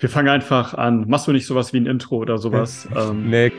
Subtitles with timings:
[0.00, 1.04] Wir fangen einfach an.
[1.08, 2.88] Machst du nicht sowas wie ein Intro oder sowas?
[2.96, 3.52] ähm, nee.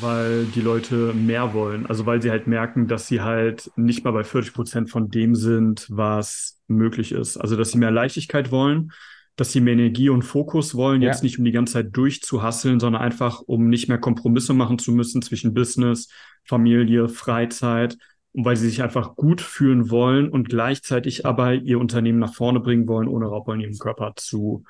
[0.00, 1.86] weil die Leute mehr wollen.
[1.86, 5.34] Also weil sie halt merken, dass sie halt nicht mal bei 40 Prozent von dem
[5.34, 7.38] sind, was möglich ist.
[7.38, 8.92] Also dass sie mehr Leichtigkeit wollen,
[9.36, 11.10] dass sie mehr Energie und Fokus wollen, ja.
[11.10, 14.92] jetzt nicht um die ganze Zeit durchzuhasseln, sondern einfach um nicht mehr Kompromisse machen zu
[14.92, 16.08] müssen zwischen Business,
[16.44, 17.96] Familie, Freizeit
[18.32, 22.60] und weil sie sich einfach gut fühlen wollen und gleichzeitig aber ihr Unternehmen nach vorne
[22.60, 24.64] bringen wollen, ohne Raubbau in ihrem Körper zu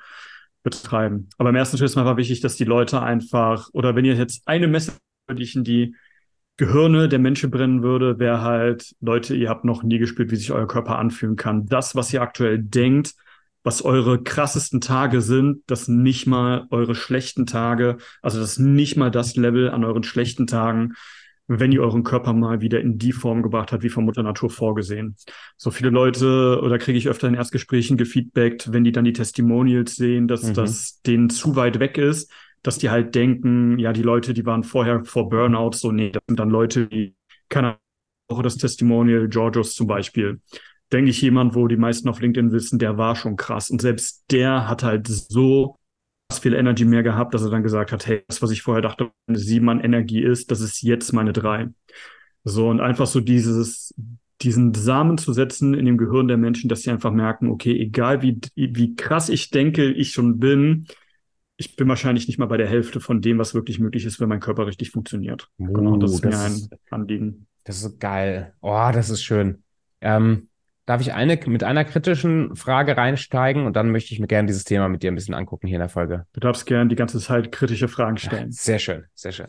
[0.63, 1.29] betreiben.
[1.37, 4.15] Aber im ersten Schritt ist mir einfach wichtig, dass die Leute einfach, oder wenn ihr
[4.15, 4.97] jetzt eine Message
[5.33, 5.95] die ich in die
[6.57, 10.51] Gehirne der Menschen brennen würde, wäre halt, Leute, ihr habt noch nie gespürt, wie sich
[10.51, 11.65] euer Körper anfühlen kann.
[11.65, 13.15] Das, was ihr aktuell denkt,
[13.65, 19.09] was eure krassesten Tage sind, das nicht mal eure schlechten Tage, also das nicht mal
[19.09, 20.93] das Level an euren schlechten Tagen,
[21.47, 24.51] wenn ihr euren Körper mal wieder in die Form gebracht habt, wie von Mutter Natur
[24.51, 25.15] vorgesehen.
[25.57, 29.95] So viele Leute, oder kriege ich öfter in Erstgesprächen gefeedbackt, wenn die dann die Testimonials
[29.95, 30.53] sehen, dass mhm.
[30.53, 34.63] das denen zu weit weg ist, dass die halt denken, ja, die Leute, die waren
[34.63, 37.15] vorher vor Burnout, so, nee, das sind dann Leute, die,
[37.49, 37.77] keine
[38.29, 40.39] Ahnung, das Testimonial Georgios zum Beispiel.
[40.91, 43.69] Denke ich jemand, wo die meisten auf LinkedIn wissen, der war schon krass.
[43.69, 45.77] Und selbst der hat halt so
[46.33, 49.11] viel Energy mehr gehabt, dass er dann gesagt hat, hey, das, was ich vorher dachte,
[49.27, 51.69] eine sieben an Energie ist, das ist jetzt meine drei.
[52.43, 53.93] So, und einfach so dieses,
[54.41, 58.21] diesen Samen zu setzen in dem Gehirn der Menschen, dass sie einfach merken, okay, egal
[58.21, 60.87] wie, wie krass ich denke, ich schon bin,
[61.57, 64.29] ich bin wahrscheinlich nicht mal bei der Hälfte von dem, was wirklich möglich ist, wenn
[64.29, 65.49] mein Körper richtig funktioniert.
[65.57, 67.47] Oh, genau, das ist das mir ein Anliegen.
[67.63, 68.53] Das ist geil.
[68.61, 69.63] Oh, das ist schön.
[70.01, 70.49] Ähm,
[70.85, 74.63] darf ich eine mit einer kritischen Frage reinsteigen und dann möchte ich mir gerne dieses
[74.63, 76.25] Thema mit dir ein bisschen angucken hier in der Folge.
[76.33, 78.49] Du darfst gerne die ganze Zeit kritische Fragen stellen.
[78.49, 79.47] Ja, sehr schön, sehr schön.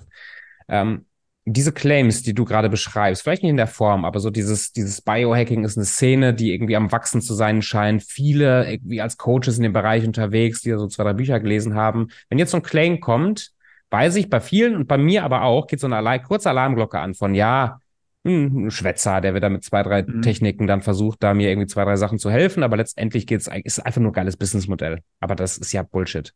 [0.68, 1.04] Ähm,
[1.48, 5.00] diese Claims, die du gerade beschreibst, vielleicht nicht in der Form, aber so dieses, dieses
[5.00, 8.02] Biohacking ist eine Szene, die irgendwie am Wachsen zu sein scheint.
[8.02, 12.08] Viele irgendwie als Coaches in dem Bereich unterwegs, die so zwei, drei Bücher gelesen haben.
[12.28, 13.52] Wenn jetzt so ein Claim kommt,
[13.90, 16.98] weiß ich bei vielen und bei mir aber auch, geht so eine Alarm, kurze Alarmglocke
[16.98, 17.80] an von, ja,
[18.26, 20.22] ein Schwätzer, der wird da mit zwei, drei mhm.
[20.22, 23.80] Techniken dann versucht, da mir irgendwie zwei, drei Sachen zu helfen, aber letztendlich geht's, ist
[23.80, 25.00] einfach nur ein geiles Businessmodell.
[25.20, 26.34] Aber das ist ja Bullshit.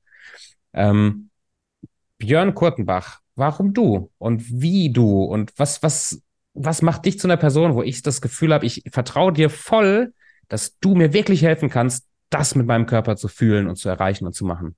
[0.72, 1.30] Ähm,
[2.18, 6.22] Björn Kurtenbach warum du und wie du und was, was,
[6.54, 10.12] was macht dich zu einer Person, wo ich das Gefühl habe, ich vertraue dir voll,
[10.48, 14.26] dass du mir wirklich helfen kannst, das mit meinem Körper zu fühlen und zu erreichen
[14.26, 14.76] und zu machen?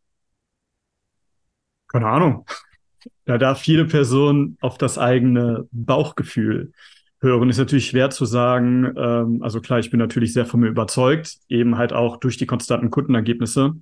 [1.88, 2.46] Keine Ahnung.
[3.24, 6.72] Da darf jede Person auf das eigene Bauchgefühl
[7.22, 7.48] hören.
[7.48, 8.92] Ist natürlich schwer zu sagen.
[8.96, 12.46] Ähm, also klar, ich bin natürlich sehr von mir überzeugt, eben halt auch durch die
[12.46, 13.74] konstanten Kundenergebnisse.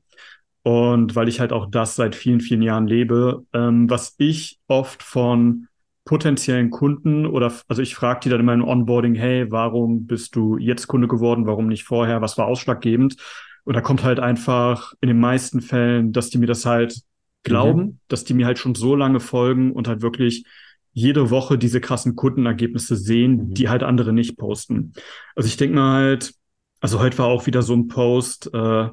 [0.62, 5.02] Und weil ich halt auch das seit vielen, vielen Jahren lebe, ähm, was ich oft
[5.02, 5.68] von
[6.04, 10.58] potenziellen Kunden oder also ich frage die dann immer im Onboarding, hey, warum bist du
[10.58, 13.16] jetzt Kunde geworden, warum nicht vorher, was war ausschlaggebend?
[13.64, 17.02] Und da kommt halt einfach in den meisten Fällen, dass die mir das halt
[17.42, 17.98] glauben, mhm.
[18.08, 20.44] dass die mir halt schon so lange folgen und halt wirklich
[20.92, 23.54] jede Woche diese krassen Kundenergebnisse sehen, mhm.
[23.54, 24.92] die halt andere nicht posten.
[25.34, 26.34] Also ich denke mal halt,
[26.80, 28.88] also heute war auch wieder so ein Post, äh,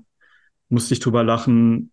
[0.70, 1.92] musste ich drüber lachen.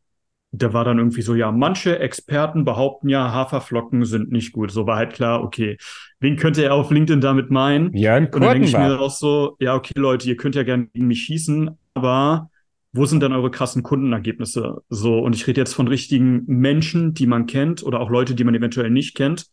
[0.51, 4.71] Der war dann irgendwie so, ja, manche Experten behaupten ja, Haferflocken sind nicht gut.
[4.71, 5.79] So war halt klar, okay,
[6.21, 7.93] wen könnte er auf LinkedIn damit meinen?
[7.97, 10.63] Ja, ein Und dann denke ich mir auch so, ja, okay, Leute, ihr könnt ja
[10.63, 12.51] gerne gegen mich schießen, aber
[12.93, 14.83] wo sind denn eure krassen Kundenergebnisse?
[14.89, 18.45] So, und ich rede jetzt von richtigen Menschen, die man kennt oder auch Leute, die
[18.45, 19.47] man eventuell nicht kennt,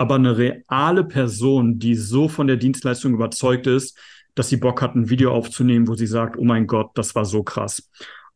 [0.00, 3.98] aber eine reale Person, die so von der Dienstleistung überzeugt ist,
[4.34, 7.26] dass sie Bock hat, ein Video aufzunehmen, wo sie sagt, oh mein Gott, das war
[7.26, 7.90] so krass.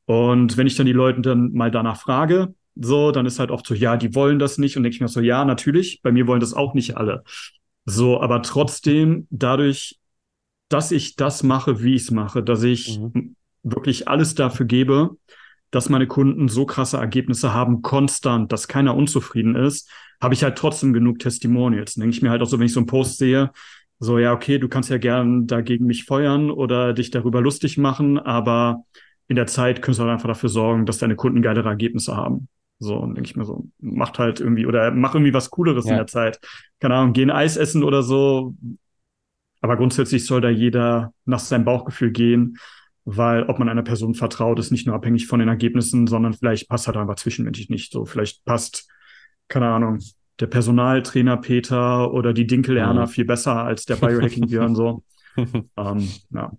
[0.04, 3.66] Und wenn ich dann die Leute dann mal danach frage, so, dann ist halt oft
[3.66, 4.76] so, ja, die wollen das nicht.
[4.76, 7.24] Und denke ich mir so, ja, natürlich, bei mir wollen das auch nicht alle.
[7.86, 9.98] So, aber trotzdem, dadurch,
[10.68, 13.36] dass ich das mache, wie ich es mache, dass ich mhm.
[13.62, 15.16] wirklich alles dafür gebe,
[15.70, 20.56] dass meine Kunden so krasse Ergebnisse haben, konstant, dass keiner unzufrieden ist, habe ich halt
[20.56, 21.94] trotzdem genug Testimonials.
[21.94, 23.50] Denke ich mir halt auch so, wenn ich so einen Post sehe,
[23.98, 28.18] so, ja, okay, du kannst ja gern dagegen mich feuern oder dich darüber lustig machen,
[28.18, 28.84] aber
[29.28, 32.48] in der Zeit könntest du halt einfach dafür sorgen, dass deine Kunden geilere Ergebnisse haben.
[32.78, 35.92] So, und denke ich mir so, macht halt irgendwie oder mach irgendwie was Cooleres ja.
[35.92, 36.40] in der Zeit.
[36.80, 38.54] Keine Ahnung, gehen Eis essen oder so.
[39.60, 42.58] Aber grundsätzlich soll da jeder nach seinem Bauchgefühl gehen,
[43.04, 46.68] weil ob man einer Person vertraut, ist nicht nur abhängig von den Ergebnissen, sondern vielleicht
[46.68, 48.04] passt halt einfach zwischenmenschlich nicht so.
[48.04, 48.88] Vielleicht passt,
[49.48, 49.98] keine Ahnung,
[50.40, 53.08] der Personaltrainer Peter oder die Dinkel Erna mhm.
[53.08, 55.04] viel besser als der Biohacking Björn so.
[55.36, 56.52] ähm, ja.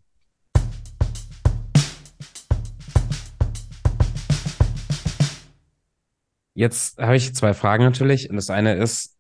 [6.54, 8.30] Jetzt habe ich zwei Fragen natürlich.
[8.30, 9.15] Und das eine ist,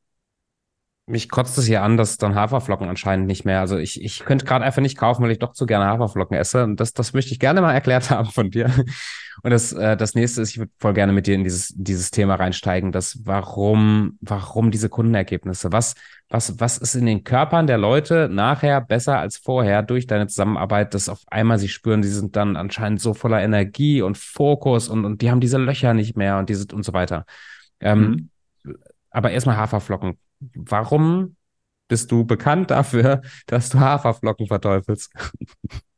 [1.07, 3.59] Mich kotzt es hier an, dass dann Haferflocken anscheinend nicht mehr.
[3.59, 6.63] Also ich, ich könnte gerade einfach nicht kaufen, weil ich doch zu gerne Haferflocken esse.
[6.63, 8.71] Und das, das möchte ich gerne mal erklärt haben von dir.
[9.43, 12.09] Und das, äh, das nächste ist, ich würde voll gerne mit dir in dieses, dieses
[12.09, 15.71] Thema reinsteigen, das warum, warum diese Kundenergebnisse?
[15.71, 15.93] Was,
[16.29, 20.95] was, was ist in den Körpern der Leute nachher besser als vorher durch deine Zusammenarbeit,
[20.95, 25.05] dass auf einmal sie spüren, sie sind dann anscheinend so voller Energie und Fokus und,
[25.05, 27.27] und die haben diese Löcher nicht mehr und diese und so weiter.
[27.79, 28.29] Ähm,
[28.63, 28.73] mhm.
[29.11, 31.35] Aber erstmal Haferflocken warum
[31.87, 35.13] bist du bekannt dafür, dass du Haferflocken verteufelst?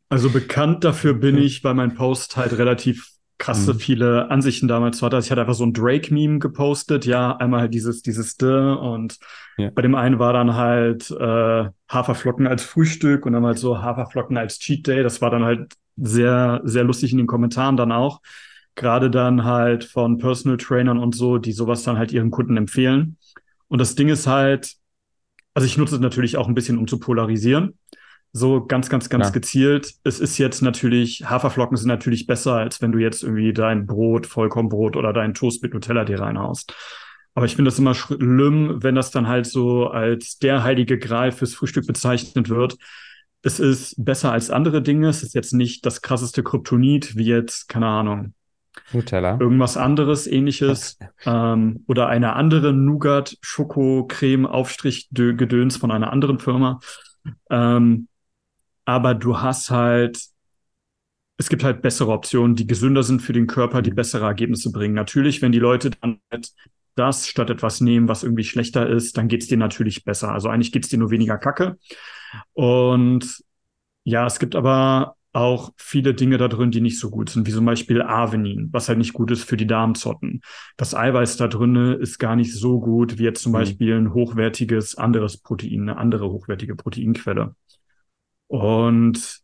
[0.10, 3.80] Also bekannt dafür bin ich, weil mein Post halt relativ krasse mhm.
[3.80, 5.16] viele Ansichten damals hatte.
[5.16, 9.18] Also ich hatte einfach so ein Drake-Meme gepostet, ja, einmal halt dieses, dieses D und
[9.58, 9.70] ja.
[9.70, 14.38] bei dem einen war dann halt äh, Haferflocken als Frühstück und dann halt so Haferflocken
[14.38, 15.04] als Cheat Day.
[15.04, 18.22] Das war dann halt sehr, sehr lustig in den Kommentaren dann auch.
[18.76, 23.18] Gerade dann halt von Personal Trainern und so, die sowas dann halt ihren Kunden empfehlen.
[23.68, 24.74] Und das Ding ist halt,
[25.54, 27.78] also ich nutze es natürlich auch ein bisschen, um zu polarisieren.
[28.34, 29.32] So ganz, ganz, ganz ja.
[29.32, 29.94] gezielt.
[30.04, 34.28] Es ist jetzt natürlich, Haferflocken sind natürlich besser, als wenn du jetzt irgendwie dein Brot,
[34.28, 36.76] Vollkornbrot oder dein Toast mit Nutella dir reinhaust.
[37.34, 41.32] Aber ich finde das immer schlimm, wenn das dann halt so als der heilige Gral
[41.32, 42.78] fürs Frühstück bezeichnet wird.
[43.44, 45.10] Es ist besser als andere Dinge.
[45.10, 48.34] Es ist jetzt nicht das krasseste Kryptonit, wie jetzt, keine Ahnung,
[48.94, 49.38] Nutella.
[49.40, 50.98] Irgendwas anderes, ähnliches.
[51.26, 56.80] ähm, oder eine andere Nougat, Schoko, Creme, Aufstrich, Gedöns von einer anderen Firma.
[57.50, 58.08] Ähm,
[58.86, 60.22] aber du hast halt,
[61.38, 63.96] es gibt halt bessere Optionen, die gesünder sind für den Körper, die mhm.
[63.96, 64.96] bessere Ergebnisse bringen.
[64.96, 66.52] Natürlich, wenn die Leute dann halt
[66.96, 70.32] das statt etwas nehmen, was irgendwie schlechter ist, dann geht's dir natürlich besser.
[70.32, 71.78] Also eigentlich geht's dir nur weniger Kacke.
[72.54, 73.44] Und
[74.04, 77.52] ja, es gibt aber auch viele Dinge da drin, die nicht so gut sind, wie
[77.52, 80.42] zum Beispiel Avenin, was halt nicht gut ist für die Darmzotten.
[80.78, 83.58] Das Eiweiß da drin ist gar nicht so gut wie jetzt zum mhm.
[83.58, 87.56] Beispiel ein hochwertiges anderes Protein, eine andere hochwertige Proteinquelle.
[88.48, 89.42] Und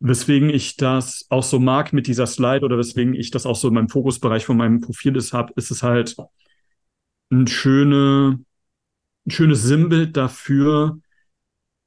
[0.00, 3.68] weswegen ich das auch so mag mit dieser Slide oder weswegen ich das auch so
[3.68, 6.16] in meinem Fokusbereich von meinem Profil ist habe, ist es halt
[7.30, 8.40] ein schöne,
[9.26, 10.98] ein schönes Sinnbild dafür,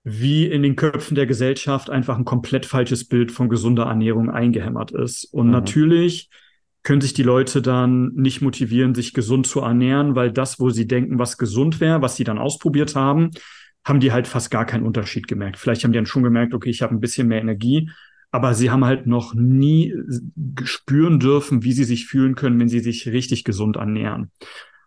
[0.07, 4.91] wie in den Köpfen der Gesellschaft einfach ein komplett falsches Bild von gesunder Ernährung eingehämmert
[4.91, 5.25] ist.
[5.25, 5.51] Und mhm.
[5.51, 6.29] natürlich
[6.83, 10.87] können sich die Leute dann nicht motivieren, sich gesund zu ernähren, weil das, wo sie
[10.87, 13.31] denken, was gesund wäre, was sie dann ausprobiert haben,
[13.83, 15.57] haben die halt fast gar keinen Unterschied gemerkt.
[15.57, 17.89] Vielleicht haben die dann schon gemerkt, okay, ich habe ein bisschen mehr Energie,
[18.29, 19.95] aber sie haben halt noch nie
[20.65, 24.29] spüren dürfen, wie sie sich fühlen können, wenn sie sich richtig gesund ernähren.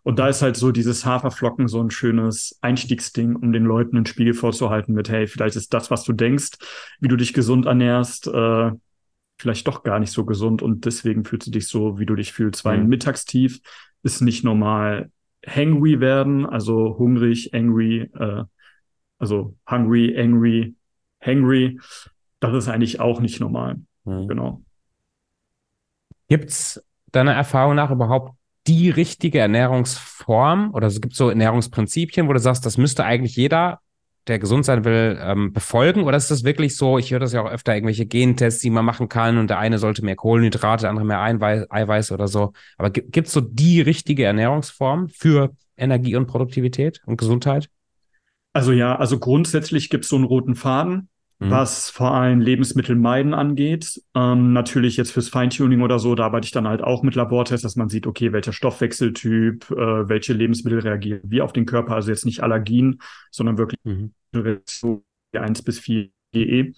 [0.08, 4.06] Und da ist halt so dieses Haferflocken so ein schönes Einstiegsding, um den Leuten einen
[4.06, 6.52] Spiegel vorzuhalten mit, hey, vielleicht ist das, was du denkst,
[6.98, 8.70] wie du dich gesund ernährst, äh,
[9.36, 12.32] vielleicht doch gar nicht so gesund und deswegen fühlst du dich so, wie du dich
[12.32, 12.64] fühlst.
[12.64, 12.88] Weil ein mhm.
[12.88, 13.60] Mittagstief
[14.02, 15.10] ist nicht normal
[15.46, 18.44] hangry werden, also hungrig, angry, äh,
[19.18, 20.74] also hungry, angry,
[21.20, 21.78] hangry.
[22.40, 23.76] Das ist eigentlich auch nicht normal.
[24.06, 24.26] Mhm.
[24.26, 24.62] Genau.
[26.28, 26.82] Gibt's
[27.12, 32.66] deiner Erfahrung nach überhaupt die richtige Ernährungsform oder es gibt so Ernährungsprinzipien, wo du sagst,
[32.66, 33.80] das müsste eigentlich jeder,
[34.26, 36.04] der gesund sein will, ähm, befolgen?
[36.04, 38.84] Oder ist das wirklich so, ich höre das ja auch öfter, irgendwelche Gentests, die man
[38.84, 42.52] machen kann und der eine sollte mehr Kohlenhydrate, der andere mehr Eiweiß, Eiweiß oder so.
[42.76, 47.70] Aber gibt es so die richtige Ernährungsform für Energie und Produktivität und Gesundheit?
[48.52, 51.08] Also ja, also grundsätzlich gibt es so einen roten Faden.
[51.40, 51.50] Mhm.
[51.50, 54.02] Was vor allem Lebensmittel meiden angeht.
[54.14, 57.62] Ähm, natürlich jetzt fürs Feintuning oder so, da arbeite ich dann halt auch mit Labortests,
[57.62, 61.94] dass man sieht, okay, welcher Stoffwechseltyp, äh, welche Lebensmittel reagieren wie auf den Körper.
[61.94, 64.12] Also jetzt nicht Allergien, sondern wirklich mhm.
[65.32, 66.72] 1 bis 4 GE.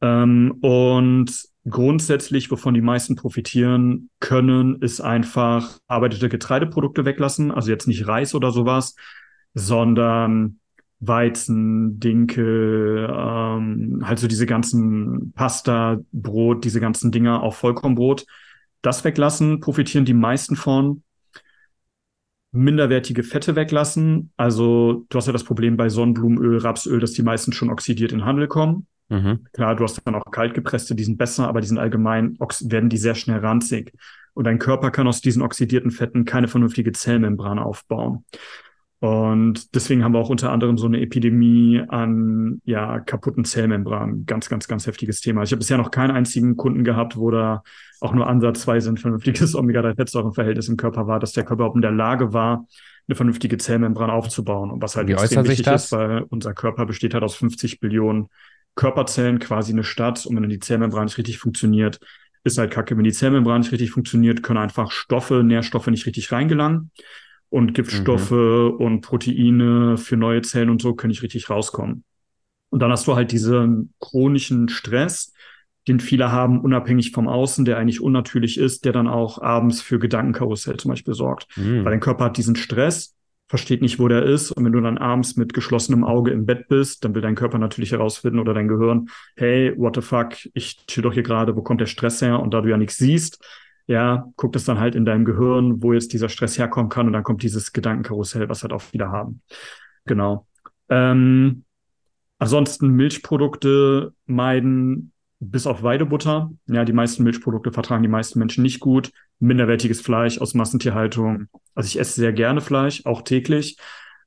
[0.00, 1.32] Ähm, und
[1.68, 7.50] grundsätzlich, wovon die meisten profitieren können, ist einfach arbeitete Getreideprodukte weglassen.
[7.50, 8.94] Also jetzt nicht Reis oder sowas,
[9.54, 10.60] sondern
[11.00, 18.26] Weizen, Dinkel, ähm, halt so diese ganzen Pasta, Brot, diese ganzen Dinger auf Vollkornbrot.
[18.82, 21.02] Das weglassen, profitieren die meisten von.
[22.50, 24.32] Minderwertige Fette weglassen.
[24.36, 28.24] Also du hast ja das Problem bei Sonnenblumenöl, Rapsöl, dass die meisten schon oxidiert in
[28.24, 28.86] Handel kommen.
[29.08, 29.46] Mhm.
[29.52, 32.98] Klar, du hast dann auch kaltgepresste, die sind besser, aber die sind allgemein, werden die
[32.98, 33.92] sehr schnell ranzig.
[34.34, 38.24] Und dein Körper kann aus diesen oxidierten Fetten keine vernünftige Zellmembran aufbauen.
[39.00, 44.26] Und deswegen haben wir auch unter anderem so eine Epidemie an ja, kaputten Zellmembranen.
[44.26, 45.44] Ganz, ganz, ganz heftiges Thema.
[45.44, 47.62] Ich habe bisher noch keinen einzigen Kunden gehabt, wo da
[48.00, 51.92] auch nur ansatzweise ein vernünftiges Omega-3-Fettsäurenverhältnis im Körper war, dass der Körper auch in der
[51.92, 52.66] Lage war,
[53.06, 54.70] eine vernünftige Zellmembran aufzubauen.
[54.70, 55.86] Und was halt Wie extrem wichtig das?
[55.86, 58.28] ist, weil unser Körper besteht halt aus 50 Billionen
[58.74, 60.26] Körperzellen, quasi eine Stadt.
[60.26, 62.00] Und wenn die Zellmembran nicht richtig funktioniert,
[62.42, 62.96] ist halt kacke.
[62.96, 66.90] Wenn die Zellmembran nicht richtig funktioniert, können einfach Stoffe, Nährstoffe nicht richtig reingelangen.
[67.50, 68.76] Und Giftstoffe mhm.
[68.78, 72.04] und Proteine für neue Zellen und so können nicht richtig rauskommen.
[72.70, 75.32] Und dann hast du halt diesen chronischen Stress,
[75.86, 79.98] den viele haben, unabhängig vom Außen, der eigentlich unnatürlich ist, der dann auch abends für
[79.98, 81.46] Gedankenkarussell zum Beispiel sorgt.
[81.56, 81.84] Mhm.
[81.84, 83.16] Weil dein Körper hat diesen Stress,
[83.48, 84.52] versteht nicht, wo der ist.
[84.52, 87.58] Und wenn du dann abends mit geschlossenem Auge im Bett bist, dann will dein Körper
[87.58, 91.62] natürlich herausfinden oder dein Gehirn, hey, what the fuck, ich chill doch hier gerade, wo
[91.62, 92.40] kommt der Stress her?
[92.40, 93.42] Und da du ja nichts siehst,
[93.88, 97.14] ja, guckt es dann halt in deinem Gehirn, wo jetzt dieser Stress herkommen kann und
[97.14, 99.40] dann kommt dieses Gedankenkarussell, was halt auch wieder haben.
[100.04, 100.46] Genau.
[100.90, 101.64] Ähm,
[102.38, 106.50] ansonsten Milchprodukte meiden, bis auf Weidebutter.
[106.66, 109.10] Ja, die meisten Milchprodukte vertragen die meisten Menschen nicht gut.
[109.40, 111.46] Minderwertiges Fleisch aus Massentierhaltung.
[111.74, 113.78] Also ich esse sehr gerne Fleisch, auch täglich,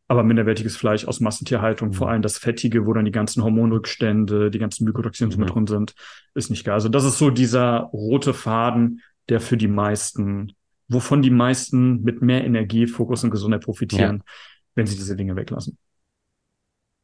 [0.07, 1.93] aber minderwertiges Fleisch aus Massentierhaltung, mhm.
[1.93, 5.39] vor allem das Fettige, wo dann die ganzen Hormonrückstände, die ganzen Mykotoxine mhm.
[5.39, 5.93] mit drin sind,
[6.33, 6.73] ist nicht geil.
[6.73, 10.53] Also das ist so dieser rote Faden, der für die meisten,
[10.87, 14.33] wovon die meisten mit mehr Energie, Fokus und Gesundheit profitieren, ja.
[14.75, 15.77] wenn sie diese Dinge weglassen.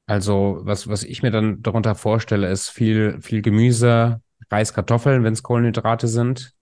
[0.05, 5.33] Also, was, was ich mir dann darunter vorstelle, ist viel, viel Gemüse, Reis, Kartoffeln, wenn
[5.33, 6.53] es Kohlenhydrate sind.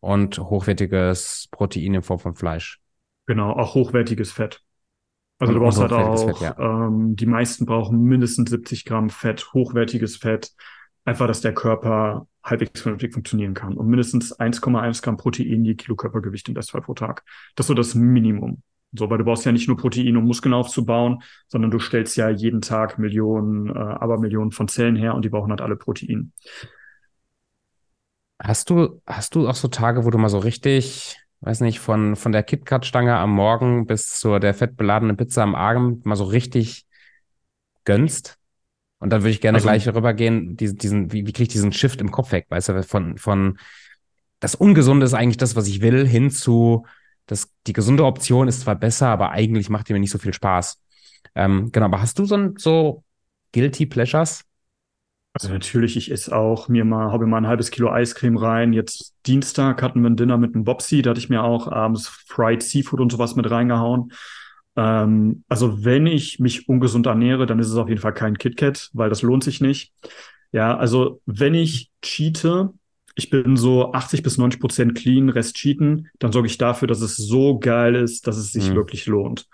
[0.00, 2.80] Und hochwertiges Protein in Form von Fleisch.
[3.26, 4.62] Genau, auch hochwertiges Fett.
[5.38, 6.56] Also und, du brauchst halt auch, Fett, ja.
[6.58, 10.52] ähm, die meisten brauchen mindestens 70 Gramm Fett, hochwertiges Fett.
[11.04, 13.74] Einfach, dass der Körper halbwegs vernünftig funktionieren kann.
[13.74, 17.24] Und mindestens 1,1 Gramm Protein je Kilo Körpergewicht im Bestfall pro Tag.
[17.54, 18.62] Das ist so das Minimum.
[18.92, 22.30] So, weil du brauchst ja nicht nur Protein, um Muskeln aufzubauen, sondern du stellst ja
[22.30, 26.32] jeden Tag Millionen, äh, aber Millionen von Zellen her und die brauchen halt alle Protein.
[28.38, 32.16] Hast du, hast du auch so Tage, wo du mal so richtig, weiß nicht, von,
[32.16, 36.86] von der KitKat-Stange am Morgen bis zur der fettbeladenen Pizza am Abend mal so richtig
[37.84, 38.37] gönnst?
[38.98, 41.72] Und dann würde ich gerne also, gleich rübergehen, diesen, diesen, wie, wie kriege ich diesen
[41.72, 43.58] Shift im Kopf weg, weißt du, von, von
[44.40, 46.84] das Ungesunde ist eigentlich das, was ich will, hin zu
[47.26, 50.32] das, die gesunde Option ist zwar besser, aber eigentlich macht die mir nicht so viel
[50.32, 50.80] Spaß.
[51.34, 53.04] Ähm, genau, aber hast du so, so
[53.52, 54.44] Guilty Pleasures?
[55.34, 58.72] Also natürlich, ich esse auch mir mal, habe mir mal ein halbes Kilo Eiscreme rein.
[58.72, 62.08] Jetzt Dienstag hatten wir ein Dinner mit einem Bobsy, da hatte ich mir auch abends
[62.08, 64.10] Fried Seafood und sowas mit reingehauen.
[64.78, 68.90] Ähm, also wenn ich mich ungesund ernähre, dann ist es auf jeden Fall kein KitKat,
[68.92, 69.92] weil das lohnt sich nicht.
[70.52, 72.70] Ja, also wenn ich cheate,
[73.16, 77.00] ich bin so 80 bis 90 Prozent clean, Rest cheaten, dann sorge ich dafür, dass
[77.00, 78.76] es so geil ist, dass es sich mhm.
[78.76, 79.46] wirklich lohnt.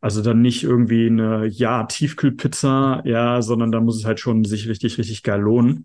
[0.00, 4.66] Also dann nicht irgendwie eine, ja, Tiefkühlpizza, ja, sondern da muss es halt schon sich
[4.66, 5.84] richtig, richtig geil lohnen.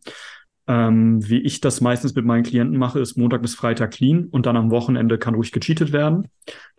[0.67, 4.47] Ähm, wie ich das meistens mit meinen Klienten mache, ist Montag bis Freitag clean und
[4.47, 6.27] dann am Wochenende kann ruhig gecheatet werden.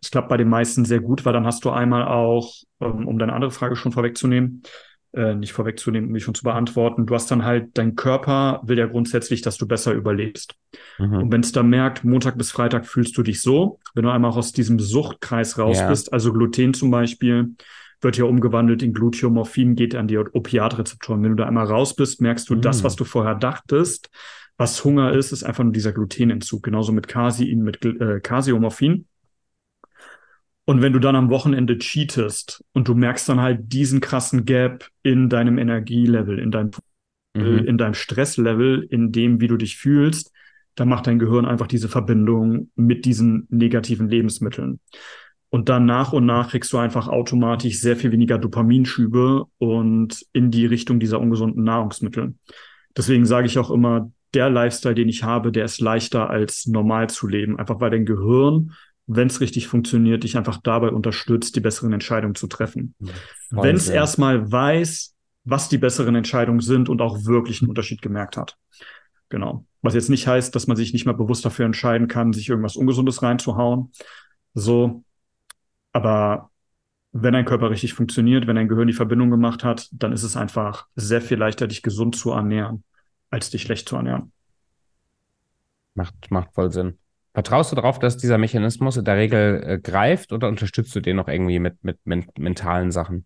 [0.00, 3.18] Das klappt bei den meisten sehr gut, weil dann hast du einmal auch, ähm, um
[3.18, 4.62] deine andere Frage schon vorwegzunehmen,
[5.12, 7.06] äh, nicht vorwegzunehmen, mich schon zu beantworten.
[7.06, 10.56] Du hast dann halt, dein Körper will ja grundsätzlich, dass du besser überlebst.
[10.98, 11.14] Mhm.
[11.14, 14.32] Und wenn es dann merkt, Montag bis Freitag fühlst du dich so, wenn du einmal
[14.32, 15.88] aus diesem Suchtkreis raus ja.
[15.88, 17.54] bist, also Gluten zum Beispiel,
[18.00, 21.22] wird ja umgewandelt in Gluteomorphin, geht an die Opiatrezeptoren.
[21.22, 22.60] Wenn du da einmal raus bist, merkst du, mhm.
[22.62, 24.10] das, was du vorher dachtest,
[24.56, 26.62] was Hunger ist, ist einfach nur dieser Glutenentzug.
[26.62, 29.06] Genauso mit Casein, mit äh, Caseomorphin.
[30.64, 34.88] Und wenn du dann am Wochenende cheatest und du merkst dann halt diesen krassen Gap
[35.02, 36.72] in deinem Energielevel, in deinem,
[37.34, 37.58] mhm.
[37.58, 40.32] in deinem Stresslevel, in dem, wie du dich fühlst,
[40.74, 44.80] dann macht dein Gehirn einfach diese Verbindung mit diesen negativen Lebensmitteln.
[45.56, 50.50] Und dann nach und nach kriegst du einfach automatisch sehr viel weniger Dopaminschübe und in
[50.50, 52.34] die Richtung dieser ungesunden Nahrungsmittel.
[52.94, 57.08] Deswegen sage ich auch immer, der Lifestyle, den ich habe, der ist leichter als normal
[57.08, 58.74] zu leben, einfach weil dein Gehirn
[59.06, 62.94] wenn es richtig funktioniert, dich einfach dabei unterstützt, die besseren Entscheidungen zu treffen.
[63.50, 68.36] wenn es erstmal weiß, was die besseren Entscheidungen sind und auch wirklich einen Unterschied gemerkt
[68.36, 68.56] hat.
[69.30, 69.64] Genau.
[69.80, 72.76] Was jetzt nicht heißt, dass man sich nicht mehr bewusst dafür entscheiden kann, sich irgendwas
[72.76, 73.92] Ungesundes reinzuhauen.
[74.52, 75.04] So.
[75.96, 76.50] Aber
[77.12, 80.36] wenn dein Körper richtig funktioniert, wenn dein Gehirn die Verbindung gemacht hat, dann ist es
[80.36, 82.84] einfach sehr viel leichter, dich gesund zu ernähren,
[83.30, 84.30] als dich schlecht zu ernähren.
[85.94, 86.98] Macht, macht voll Sinn.
[87.32, 91.16] Vertraust du darauf, dass dieser Mechanismus in der Regel äh, greift oder unterstützt du den
[91.16, 93.24] noch irgendwie mit, mit, mit mentalen Sachen?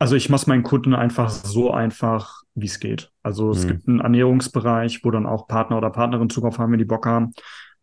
[0.00, 3.12] Also ich mache meinen Kunden einfach so einfach, wie es geht.
[3.22, 3.68] Also es hm.
[3.68, 7.32] gibt einen Ernährungsbereich, wo dann auch Partner oder Partnerin Zugriff haben, wenn die Bock haben.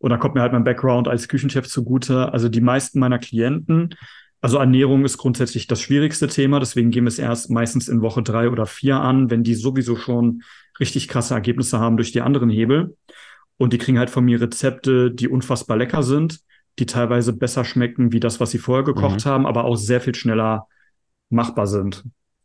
[0.02, 2.32] Und da kommt mir halt mein Background als Küchenchef zugute.
[2.32, 3.94] Also die meisten meiner Klienten,
[4.40, 6.58] also Ernährung ist grundsätzlich das schwierigste Thema.
[6.58, 9.94] Deswegen gehen wir es erst meistens in Woche drei oder vier an, wenn die sowieso
[9.94, 10.42] schon
[10.80, 12.96] richtig krasse Ergebnisse haben durch die anderen Hebel.
[13.58, 16.40] Und die kriegen halt von mir Rezepte, die unfassbar lecker sind,
[16.80, 19.30] die teilweise besser schmecken wie das, was sie vorher gekocht mhm.
[19.30, 20.66] haben, aber auch sehr viel schneller
[21.30, 22.02] machbar sind.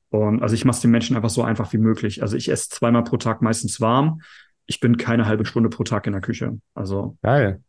[0.10, 2.22] Und also ich mache es den Menschen einfach so einfach wie möglich.
[2.22, 4.22] Also ich esse zweimal pro Tag meistens warm
[4.68, 6.60] ich bin keine halbe Stunde pro Tag in der Küche.
[6.76, 7.18] Also.
[7.24, 7.64] Geil.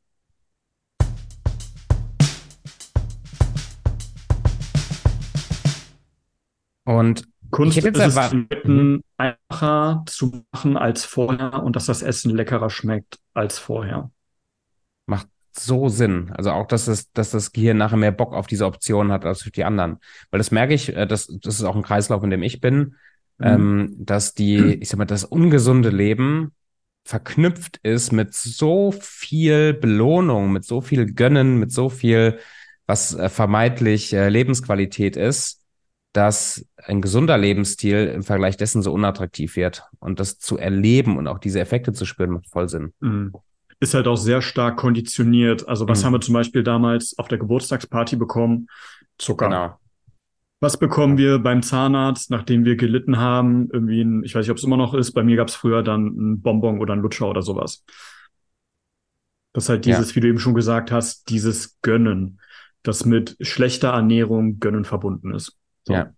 [6.85, 9.02] Und Kunst ich hätte mhm.
[9.17, 14.11] einfacher zu machen als vorher und dass das Essen leckerer schmeckt als vorher.
[15.07, 16.31] Macht so Sinn.
[16.35, 19.43] Also auch, dass, es, dass das Gehirn nachher mehr Bock auf diese Optionen hat als
[19.43, 19.99] für die anderen.
[20.31, 22.97] Weil das merke ich, äh, das, das ist auch ein Kreislauf, in dem ich bin,
[23.38, 23.47] mhm.
[23.47, 26.52] ähm, dass die, ich sag mal, das ungesunde Leben
[27.09, 32.38] verknüpft ist mit so viel Belohnung, mit so viel Gönnen, mit so viel,
[32.87, 35.65] was äh, vermeintlich äh, Lebensqualität ist,
[36.12, 39.85] dass ein gesunder Lebensstil im Vergleich dessen so unattraktiv wird.
[40.00, 42.93] Und das zu erleben und auch diese Effekte zu spüren, macht voll Sinn.
[43.00, 43.33] Mhm.
[43.81, 45.67] Ist halt auch sehr stark konditioniert.
[45.67, 46.07] Also was mhm.
[46.07, 48.69] haben wir zum Beispiel damals auf der Geburtstagsparty bekommen?
[49.17, 49.47] Zucker.
[49.47, 49.79] Genau.
[50.61, 53.69] Was bekommen wir beim Zahnarzt, nachdem wir gelitten haben?
[53.73, 55.12] Irgendwie ein, ich weiß nicht, ob es immer noch ist.
[55.12, 57.85] Bei mir gab es früher dann ein Bonbon oder ein Lutscher oder sowas.
[59.53, 60.17] Das ist halt dieses, ja.
[60.17, 62.41] wie du eben schon gesagt hast, dieses Gönnen,
[62.83, 65.57] das mit schlechter Ernährung Gönnen verbunden ist.
[65.85, 65.95] So.
[65.95, 66.12] Ja.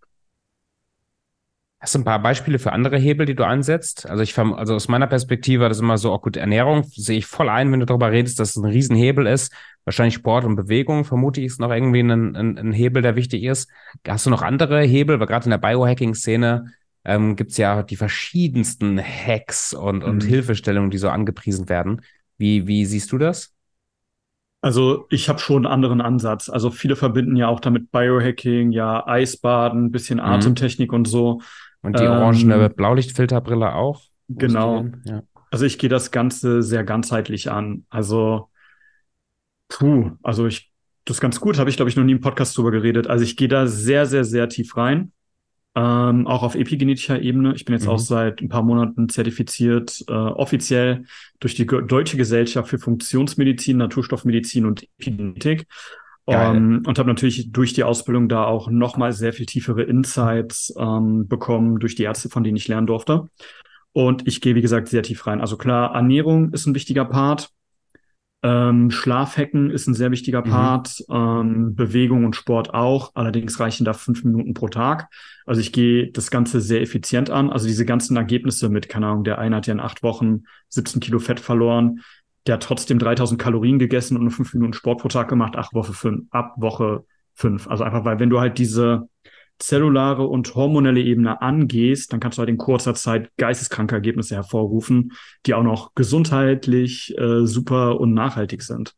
[1.80, 4.08] Hast du ein paar Beispiele für andere Hebel, die du ansetzt?
[4.08, 7.24] Also ich also aus meiner Perspektive, das ist immer so, auch gut, Ernährung sehe ich
[7.24, 9.50] voll ein, wenn du darüber redest, dass es ein Riesenhebel ist.
[9.84, 13.44] Wahrscheinlich Sport und Bewegung, vermute ich, ist noch irgendwie ein, ein, ein Hebel, der wichtig
[13.44, 13.70] ist.
[14.06, 15.20] Hast du noch andere Hebel?
[15.20, 16.66] Weil gerade in der Biohacking-Szene
[17.06, 20.28] ähm, gibt es ja die verschiedensten Hacks und, und mhm.
[20.28, 22.02] Hilfestellungen, die so angepriesen werden.
[22.36, 23.54] Wie, wie siehst du das?
[24.62, 26.48] Also ich habe schon einen anderen Ansatz.
[26.48, 30.24] Also viele verbinden ja auch damit Biohacking, ja Eisbaden, bisschen mhm.
[30.24, 31.40] Atemtechnik und so.
[31.82, 34.02] Und die orangene ähm, Blaulichtfilterbrille auch?
[34.28, 34.86] Genau.
[35.04, 35.22] Ja.
[35.50, 37.86] Also ich gehe das Ganze sehr ganzheitlich an.
[37.88, 38.50] Also
[39.68, 40.70] puh, also ich
[41.06, 43.06] das ist ganz gut, habe ich glaube ich noch nie im Podcast drüber geredet.
[43.06, 45.12] Also ich gehe da sehr sehr sehr tief rein
[45.76, 47.54] ähm, auch auf epigenetischer Ebene.
[47.54, 47.92] Ich bin jetzt mhm.
[47.92, 51.04] auch seit ein paar Monaten zertifiziert, äh, offiziell
[51.38, 55.66] durch die Deutsche Gesellschaft für Funktionsmedizin, Naturstoffmedizin und Epigenetik.
[56.26, 60.72] Um, ähm, und habe natürlich durch die Ausbildung da auch nochmal sehr viel tiefere Insights
[60.78, 63.28] ähm, bekommen durch die Ärzte, von denen ich lernen durfte.
[63.92, 65.40] Und ich gehe, wie gesagt, sehr tief rein.
[65.40, 67.50] Also klar, Ernährung ist ein wichtiger Part.
[68.42, 70.50] Ähm, Schlafhacken ist ein sehr wichtiger mhm.
[70.50, 71.14] Part, mhm.
[71.14, 73.12] ähm, Bewegung und Sport auch.
[73.14, 75.08] Allerdings reichen da fünf Minuten pro Tag.
[75.44, 77.50] Also ich gehe das Ganze sehr effizient an.
[77.50, 81.00] Also diese ganzen Ergebnisse mit, keine Ahnung, der eine hat ja in acht Wochen 17
[81.00, 82.00] Kilo Fett verloren,
[82.46, 85.74] der hat trotzdem 3000 Kalorien gegessen und nur fünf Minuten Sport pro Tag gemacht, acht
[85.74, 87.68] Woche fünf, ab Woche fünf.
[87.68, 89.08] Also einfach, weil wenn du halt diese
[89.60, 95.12] zellulare und hormonelle Ebene angehst, dann kannst du halt in kurzer Zeit geisteskranke Ergebnisse hervorrufen,
[95.46, 98.94] die auch noch gesundheitlich äh, super und nachhaltig sind.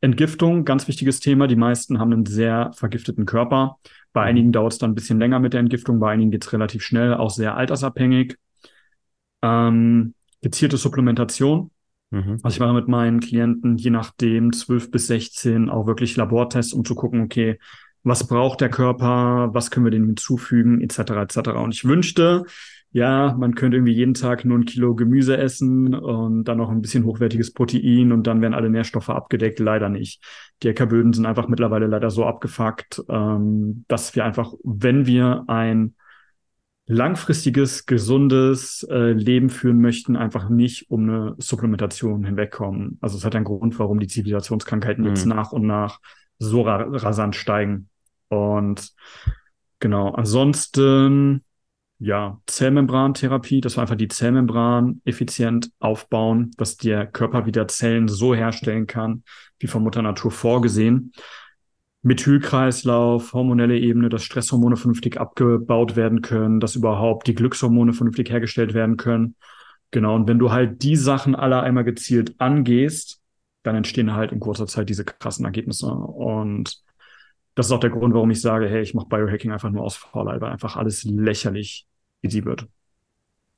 [0.00, 1.46] Entgiftung, ganz wichtiges Thema.
[1.46, 3.78] Die meisten haben einen sehr vergifteten Körper.
[4.12, 4.28] Bei mhm.
[4.28, 6.82] einigen dauert es dann ein bisschen länger mit der Entgiftung, bei einigen geht es relativ
[6.82, 8.36] schnell, auch sehr altersabhängig.
[9.42, 11.70] Ähm, gezielte Supplementation.
[12.10, 12.38] Mhm.
[12.42, 16.84] Also ich mache mit meinen Klienten je nachdem 12 bis 16 auch wirklich Labortests, um
[16.84, 17.58] zu gucken, okay,
[18.06, 20.98] was braucht der Körper, was können wir dem hinzufügen, etc.
[21.22, 21.38] etc.
[21.56, 22.44] Und ich wünschte,
[22.92, 26.80] ja, man könnte irgendwie jeden Tag nur ein Kilo Gemüse essen und dann noch ein
[26.80, 29.58] bisschen hochwertiges Protein und dann werden alle Nährstoffe abgedeckt.
[29.58, 30.22] Leider nicht.
[30.62, 35.96] Die LK-Böden sind einfach mittlerweile leider so abgefuckt, ähm, dass wir einfach, wenn wir ein
[36.86, 42.98] langfristiges, gesundes äh, Leben führen möchten, einfach nicht um eine Supplementation hinwegkommen.
[43.00, 45.08] Also es hat einen Grund, warum die Zivilisationskrankheiten mhm.
[45.08, 45.98] jetzt nach und nach
[46.38, 47.88] so ra rasant steigen.
[48.28, 48.92] Und
[49.80, 51.44] genau, ansonsten,
[51.98, 58.34] ja, Zellmembrantherapie, dass wir einfach die Zellmembran effizient aufbauen, dass der Körper wieder Zellen so
[58.34, 59.22] herstellen kann,
[59.58, 61.12] wie von Mutter Natur vorgesehen.
[62.02, 68.74] Methylkreislauf, hormonelle Ebene, dass Stresshormone vernünftig abgebaut werden können, dass überhaupt die Glückshormone vernünftig hergestellt
[68.74, 69.34] werden können.
[69.90, 73.20] Genau, und wenn du halt die Sachen alle einmal gezielt angehst,
[73.62, 75.86] dann entstehen halt in kurzer Zeit diese krassen Ergebnisse.
[75.86, 76.80] Und
[77.56, 79.96] das ist auch der Grund, warum ich sage, hey, ich mache Biohacking einfach nur aus
[79.96, 81.88] Faulheit, weil einfach alles lächerlich
[82.22, 82.68] easy wird.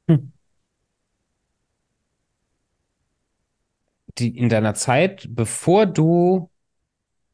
[0.09, 0.33] Hm.
[4.19, 6.49] Die, in deiner Zeit, bevor du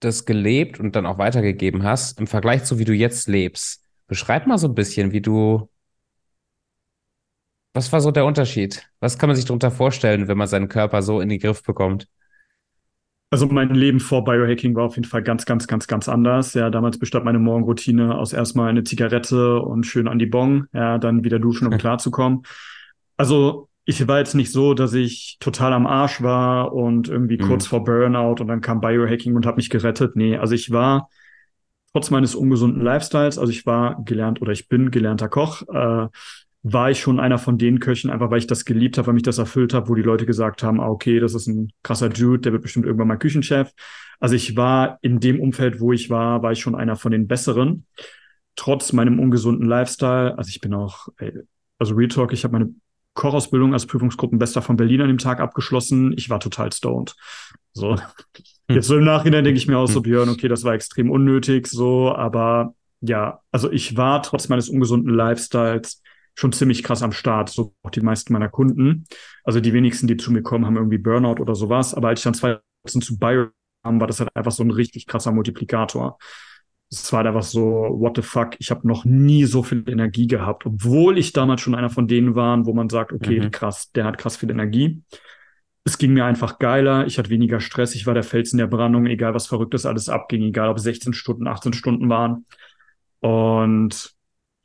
[0.01, 4.47] das gelebt und dann auch weitergegeben hast, im Vergleich zu wie du jetzt lebst, beschreib
[4.47, 5.69] mal so ein bisschen, wie du
[7.75, 8.89] was war so der Unterschied?
[9.01, 12.09] Was kann man sich darunter vorstellen, wenn man seinen Körper so in den Griff bekommt?
[13.35, 16.55] Also mein Leben vor Biohacking war auf jeden Fall ganz, ganz, ganz, ganz anders.
[16.55, 20.99] Ja, damals bestand meine Morgenroutine aus erstmal eine Zigarette und schön an die Bong, ja,
[20.99, 22.43] dann wieder duschen, um klarzukommen.
[23.17, 27.49] Also ich war jetzt nicht so, dass ich total am Arsch war und irgendwie mhm.
[27.49, 30.15] kurz vor Burnout und dann kam Biohacking und hat mich gerettet.
[30.15, 31.09] Nee, also ich war
[31.93, 36.07] trotz meines ungesunden Lifestyles, also ich war gelernt oder ich bin gelernter Koch, äh,
[36.67, 39.23] war ich schon einer von den Köchen, einfach weil ich das geliebt habe, weil mich
[39.23, 42.41] das erfüllt habe, wo die Leute gesagt haben, ah, okay, das ist ein krasser Dude,
[42.41, 43.71] der wird bestimmt irgendwann mal Küchenchef.
[44.19, 47.29] Also ich war in dem Umfeld, wo ich war, war ich schon einer von den
[47.29, 47.87] Besseren.
[48.57, 51.33] trotz meinem ungesunden Lifestyle, also ich bin auch, ey,
[51.79, 52.75] also Real Talk, ich habe meine
[53.15, 56.15] Kochausbildung als Prüfungsgruppenbester von Berlin an dem Tag abgeschlossen.
[56.17, 57.15] Ich war total stoned.
[57.73, 57.97] So.
[57.97, 58.77] Hm.
[58.77, 60.03] Jetzt so im Nachhinein denke ich mir auch so, hm.
[60.05, 65.13] Björn, okay, das war extrem unnötig, so, aber ja, also ich war trotz meines ungesunden
[65.15, 66.01] Lifestyles
[66.35, 69.05] schon ziemlich krass am Start, so auch die meisten meiner Kunden.
[69.45, 71.95] Also die wenigsten, die zu mir kommen, haben irgendwie Burnout oder sowas.
[71.95, 73.49] Aber als ich dann 2000 zu Bio
[73.83, 76.19] kam, war das halt einfach so ein richtig krasser Multiplikator.
[76.91, 80.67] Es war einfach so, what the fuck, ich habe noch nie so viel Energie gehabt,
[80.67, 83.51] obwohl ich damals schon einer von denen war, wo man sagt, okay, mhm.
[83.51, 85.03] krass, der hat krass viel Energie.
[85.85, 89.07] Es ging mir einfach geiler, ich hatte weniger Stress, ich war der Felsen der Brandung,
[89.07, 92.47] egal was Verrücktes alles abging, egal ob 16 Stunden, 18 Stunden waren.
[93.21, 94.15] Und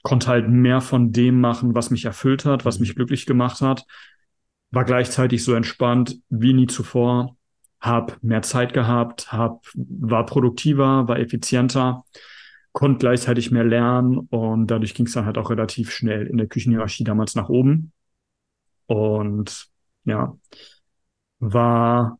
[0.03, 2.83] konnte halt mehr von dem machen, was mich erfüllt hat, was mhm.
[2.83, 3.85] mich glücklich gemacht hat.
[4.71, 7.35] War gleichzeitig so entspannt wie nie zuvor,
[7.79, 12.03] hab mehr Zeit gehabt, hab, war produktiver, war effizienter,
[12.71, 16.47] konnte gleichzeitig mehr lernen und dadurch ging es dann halt auch relativ schnell in der
[16.47, 17.91] Küchenhierarchie damals nach oben.
[18.85, 19.67] Und
[20.05, 20.37] ja,
[21.39, 22.19] war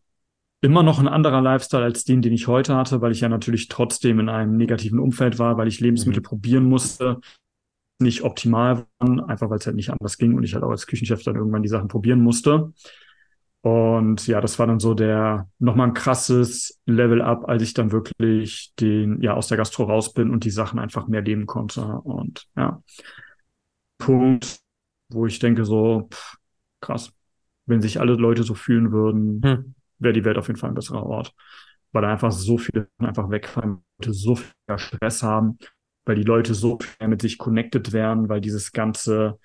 [0.62, 3.68] immer noch ein anderer Lifestyle als den, den ich heute hatte, weil ich ja natürlich
[3.68, 6.26] trotzdem in einem negativen Umfeld war, weil ich Lebensmittel mhm.
[6.26, 7.20] probieren musste,
[8.00, 10.88] nicht optimal waren, einfach weil es halt nicht anders ging und ich halt auch als
[10.88, 12.74] Küchenchef dann irgendwann die Sachen probieren musste.
[13.62, 17.92] Und ja, das war dann so der nochmal ein krasses Level up, als ich dann
[17.92, 21.82] wirklich den, ja, aus der Gastro raus bin und die Sachen einfach mehr leben konnte.
[21.82, 22.82] Und ja,
[23.98, 24.60] Punkt,
[25.10, 26.38] wo ich denke so, pff,
[26.80, 27.12] krass,
[27.66, 29.76] wenn sich alle Leute so fühlen würden, hm.
[30.00, 31.34] wäre die Welt auf jeden Fall ein besserer Ort.
[31.92, 35.58] Weil da einfach so viele einfach wegfallen, so viel Stress haben,
[36.10, 39.38] weil die Leute so mit sich connected werden, weil dieses ganze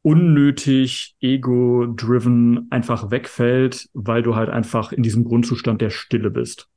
[0.00, 6.68] unnötig ego-driven einfach wegfällt, weil du halt einfach in diesem Grundzustand der Stille bist.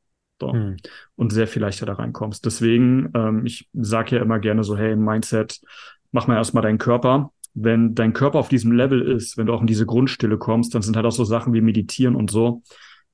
[0.42, 0.52] So.
[0.52, 0.78] Hm.
[1.16, 2.46] Und sehr viel leichter da reinkommst.
[2.46, 5.62] Deswegen, ähm, ich sage ja immer gerne so, hey, Mindset,
[6.12, 7.32] mach mal erstmal deinen Körper.
[7.54, 10.82] Wenn dein Körper auf diesem Level ist, wenn du auch in diese Grundstille kommst, dann
[10.82, 12.62] sind halt auch so Sachen wie Meditieren und so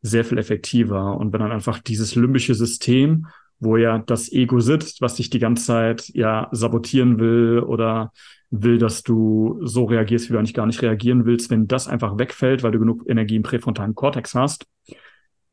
[0.02, 1.18] sehr viel effektiver.
[1.18, 3.28] Und wenn dann einfach dieses limbische System
[3.64, 8.12] wo ja das Ego sitzt, was dich die ganze Zeit ja sabotieren will oder
[8.50, 12.18] will, dass du so reagierst, wie du eigentlich gar nicht reagieren willst, wenn das einfach
[12.20, 14.68] wegfällt, weil du genug Energie im präfrontalen Kortex hast,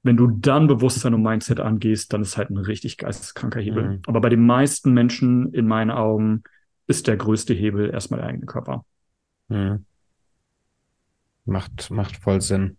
[0.03, 3.85] wenn du dann Bewusstsein und Mindset angehst, dann ist halt ein richtig geisteskranker Hebel.
[3.85, 4.03] Mhm.
[4.07, 6.43] Aber bei den meisten Menschen in meinen Augen
[6.87, 8.85] ist der größte Hebel erstmal der eigene Körper.
[9.49, 9.85] Mhm.
[11.45, 12.77] Macht, macht voll Sinn.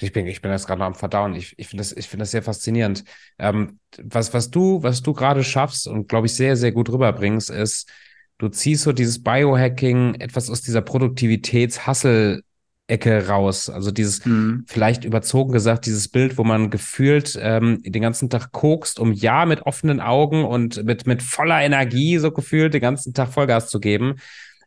[0.00, 1.34] Ich bin, ich bin jetzt gerade noch am Verdauen.
[1.34, 3.04] Ich, ich finde das, ich finde das sehr faszinierend.
[3.38, 7.50] Ähm, was, was du, was du gerade schaffst und glaube ich sehr, sehr gut rüberbringst,
[7.50, 7.90] ist,
[8.38, 12.42] du ziehst so dieses Biohacking etwas aus dieser Produktivitäts-Hustle
[12.90, 13.70] Ecke raus.
[13.70, 14.64] Also dieses, mhm.
[14.66, 19.46] vielleicht überzogen gesagt, dieses Bild, wo man gefühlt ähm, den ganzen Tag kokst, um ja
[19.46, 23.80] mit offenen Augen und mit, mit voller Energie so gefühlt den ganzen Tag Vollgas zu
[23.80, 24.16] geben.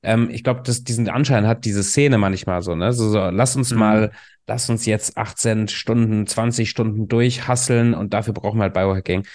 [0.04, 2.94] Ähm, ich glaube, dass diesen Anschein hat diese Szene manchmal so, ne?
[2.94, 3.80] So, so lass uns mhm.
[3.80, 4.12] mal
[4.48, 9.26] lass uns jetzt 18 Stunden, 20 Stunden durchhasseln und dafür brauchen wir halt Biohacking.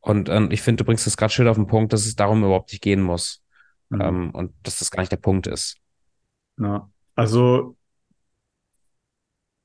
[0.00, 2.44] Und, und ich finde, du bringst das gerade schön auf den Punkt, dass es darum
[2.44, 3.42] überhaupt nicht gehen muss.
[3.88, 4.00] Mhm.
[4.00, 5.76] Ähm, und dass das gar nicht der Punkt ist.
[6.58, 7.76] Ja, also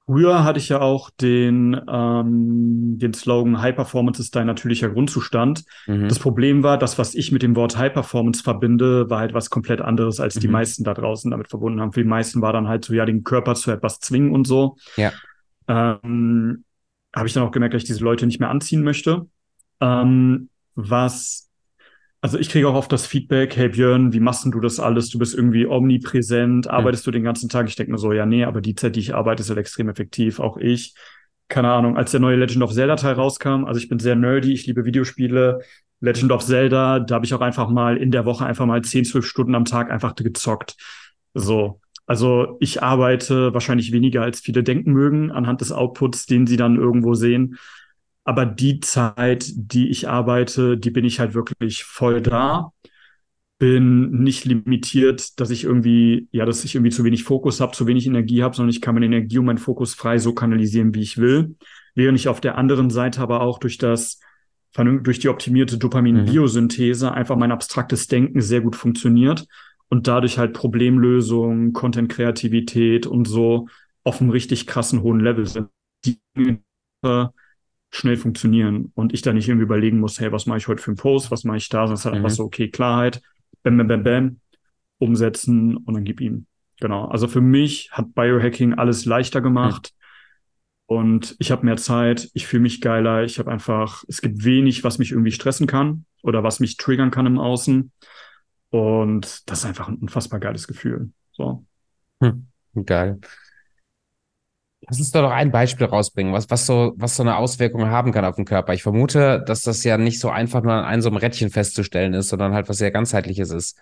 [0.05, 5.63] Früher hatte ich ja auch den, ähm, den Slogan High Performance ist dein natürlicher Grundzustand.
[5.87, 6.09] Mhm.
[6.09, 9.49] Das Problem war, das, was ich mit dem Wort High Performance verbinde, war halt was
[9.49, 10.39] komplett anderes, als mhm.
[10.41, 11.93] die meisten da draußen damit verbunden haben.
[11.93, 14.75] Für die meisten war dann halt so, ja, den Körper zu etwas zwingen und so.
[14.97, 15.13] Ja.
[15.69, 16.65] Ähm,
[17.15, 19.27] Habe ich dann auch gemerkt, dass ich diese Leute nicht mehr anziehen möchte.
[19.79, 21.49] Ähm, was
[22.23, 25.09] also ich kriege auch oft das Feedback, hey Björn, wie machst du das alles?
[25.09, 27.11] Du bist irgendwie omnipräsent, arbeitest ja.
[27.11, 27.67] du den ganzen Tag?
[27.67, 29.89] Ich denke mir so, ja, nee, aber die Zeit, die ich arbeite, ist halt extrem
[29.89, 30.39] effektiv.
[30.39, 30.93] Auch ich.
[31.49, 34.53] Keine Ahnung, als der neue Legend of Zelda Teil rauskam, also ich bin sehr nerdy,
[34.53, 35.59] ich liebe Videospiele.
[35.99, 39.03] Legend of Zelda, da habe ich auch einfach mal in der Woche einfach mal 10,
[39.03, 40.77] 12 Stunden am Tag einfach gezockt.
[41.33, 41.81] So.
[42.05, 46.77] Also ich arbeite wahrscheinlich weniger als viele denken mögen anhand des Outputs, den sie dann
[46.77, 47.57] irgendwo sehen.
[48.23, 52.71] Aber die Zeit, die ich arbeite, die bin ich halt wirklich voll da.
[53.59, 57.85] Bin nicht limitiert, dass ich irgendwie, ja, dass ich irgendwie zu wenig Fokus habe, zu
[57.85, 61.01] wenig Energie habe, sondern ich kann meine Energie und meinen Fokus frei so kanalisieren, wie
[61.01, 61.55] ich will.
[61.95, 64.19] Während ich auf der anderen Seite aber auch durch das,
[64.73, 67.13] durch die optimierte Dopamin-Biosynthese mhm.
[67.13, 69.45] einfach mein abstraktes Denken sehr gut funktioniert
[69.89, 73.67] und dadurch halt Problemlösung, Content-Kreativität und so
[74.03, 75.69] auf einem richtig krassen hohen Level sind.
[76.05, 76.19] Die
[77.93, 80.89] schnell funktionieren und ich da nicht irgendwie überlegen muss, hey, was mache ich heute für
[80.89, 82.17] einen Post, was mache ich da, sondern es hat mhm.
[82.17, 83.21] einfach so, okay, Klarheit,
[83.61, 84.39] bam, bam, bam, bam,
[84.97, 86.47] umsetzen und dann gib ihm.
[86.79, 87.05] Genau.
[87.05, 89.93] Also für mich hat Biohacking alles leichter gemacht.
[89.93, 90.97] Mhm.
[90.97, 94.83] und ich habe mehr Zeit, ich fühle mich geiler, ich habe einfach, es gibt wenig,
[94.83, 97.91] was mich irgendwie stressen kann oder was mich triggern kann im Außen.
[98.71, 101.11] Und das ist einfach ein unfassbar geiles Gefühl.
[101.31, 101.63] So.
[102.21, 102.47] Hm,
[102.85, 103.19] geil.
[104.87, 108.25] Lass uns doch ein Beispiel rausbringen, was, was, so, was so eine Auswirkung haben kann
[108.25, 108.73] auf den Körper.
[108.73, 112.13] Ich vermute, dass das ja nicht so einfach nur an einem so einem Rädchen festzustellen
[112.13, 113.77] ist, sondern halt was sehr ganzheitliches ist.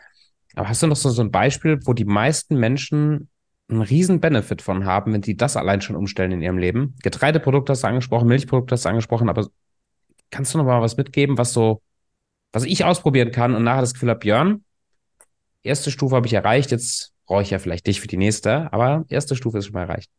[0.55, 3.29] Aber hast du noch so, so ein Beispiel, wo die meisten Menschen
[3.69, 6.95] einen riesen Benefit von haben, wenn die das allein schon umstellen in ihrem Leben?
[7.01, 9.47] Getreideprodukte hast du angesprochen, Milchprodukte hast du angesprochen, aber
[10.29, 11.81] kannst du noch mal was mitgeben, was so,
[12.51, 14.63] was ich ausprobieren kann und nachher das Gefühl habe, Björn,
[15.63, 19.05] erste Stufe habe ich erreicht, jetzt brauche ich ja vielleicht dich für die nächste, aber
[19.07, 20.11] erste Stufe ist schon mal erreicht.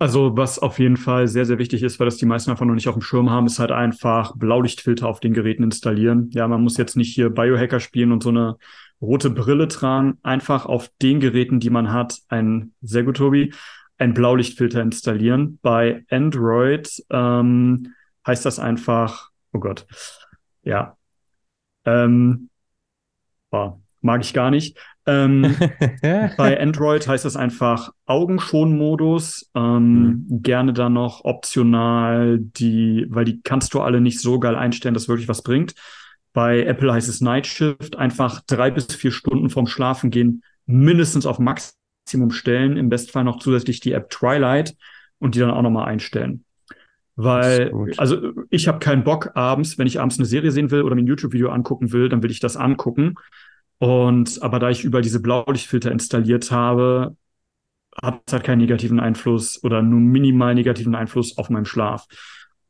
[0.00, 2.74] Also, was auf jeden Fall sehr, sehr wichtig ist, weil das die meisten einfach noch
[2.74, 6.30] nicht auf dem Schirm haben, ist halt einfach Blaulichtfilter auf den Geräten installieren.
[6.32, 8.56] Ja, man muss jetzt nicht hier Biohacker spielen und so eine
[9.02, 10.16] rote Brille tragen.
[10.22, 13.52] Einfach auf den Geräten, die man hat, ein, sehr gut, Tobi,
[13.98, 15.58] ein Blaulichtfilter installieren.
[15.60, 17.92] Bei Android ähm,
[18.26, 19.86] heißt das einfach, oh Gott,
[20.62, 20.96] ja,
[21.84, 22.48] ähm,
[23.50, 24.78] boah, mag ich gar nicht.
[25.06, 25.56] Ähm,
[26.36, 29.50] bei Android heißt das einfach Augenschonmodus.
[29.54, 30.42] Ähm, mhm.
[30.42, 35.08] Gerne dann noch optional die, weil die kannst du alle nicht so geil einstellen, dass
[35.08, 35.74] wirklich was bringt.
[36.32, 41.26] Bei Apple heißt es Night Shift, einfach drei bis vier Stunden vorm Schlafen gehen, mindestens
[41.26, 44.76] auf Maximum stellen, im Bestfall noch zusätzlich die App Twilight
[45.18, 46.44] und die dann auch nochmal einstellen.
[47.16, 50.94] Weil, also ich habe keinen Bock abends, wenn ich abends eine Serie sehen will oder
[50.94, 53.16] mir ein YouTube-Video angucken will, dann will ich das angucken.
[53.80, 57.16] Und aber da ich über diese Blaulichtfilter installiert habe,
[58.00, 62.06] hat es halt keinen negativen Einfluss oder nur minimal negativen Einfluss auf meinen Schlaf.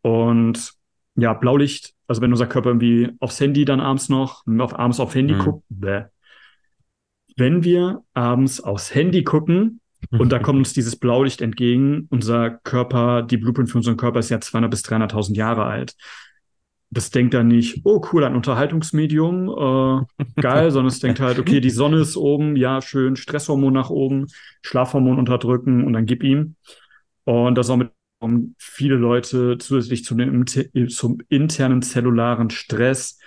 [0.02, 0.72] Und
[1.16, 5.16] ja, Blaulicht, also wenn unser Körper irgendwie aufs Handy dann abends noch, auf, abends aufs
[5.16, 5.38] Handy mhm.
[5.40, 6.04] guckt, bäh.
[7.36, 9.80] wenn wir abends aufs Handy gucken
[10.12, 14.30] und da kommt uns dieses Blaulicht entgegen, unser Körper, die Blueprint für unseren Körper ist
[14.30, 15.96] ja 200 bis 300.000 Jahre alt
[16.90, 21.60] das denkt dann nicht, oh cool, ein Unterhaltungsmedium, äh, geil, sondern es denkt halt, okay,
[21.60, 24.26] die Sonne ist oben, ja, schön, Stresshormon nach oben,
[24.62, 26.56] Schlafhormon unterdrücken und dann gib ihm.
[27.24, 33.18] Und das auch mit um viele Leute zusätzlich zu dem, zum internen zellularen Stress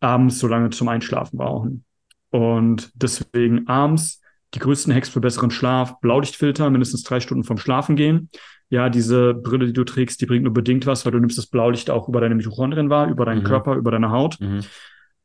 [0.00, 1.84] abends so lange zum Einschlafen brauchen.
[2.30, 4.20] Und deswegen abends
[4.54, 8.30] die größten Hacks für besseren Schlaf, Blaulichtfilter, mindestens drei Stunden vom Schlafen gehen
[8.70, 11.48] ja, diese Brille, die du trägst, die bringt nur bedingt was, weil du nimmst das
[11.48, 13.46] Blaulicht auch über deine Mitochondrien wahr, über deinen mhm.
[13.46, 14.40] Körper, über deine Haut.
[14.40, 14.60] Mhm.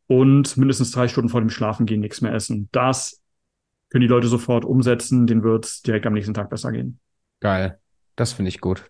[0.07, 2.69] Und mindestens drei Stunden vor dem Schlafengehen nichts mehr essen.
[2.71, 3.21] Das
[3.89, 6.99] können die Leute sofort umsetzen, denen wird es direkt am nächsten Tag besser gehen.
[7.39, 7.79] Geil.
[8.15, 8.89] Das finde ich gut.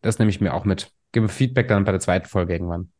[0.00, 0.90] Das nehme ich mir auch mit.
[1.12, 2.90] Gebe Feedback dann bei der zweiten Folge irgendwann.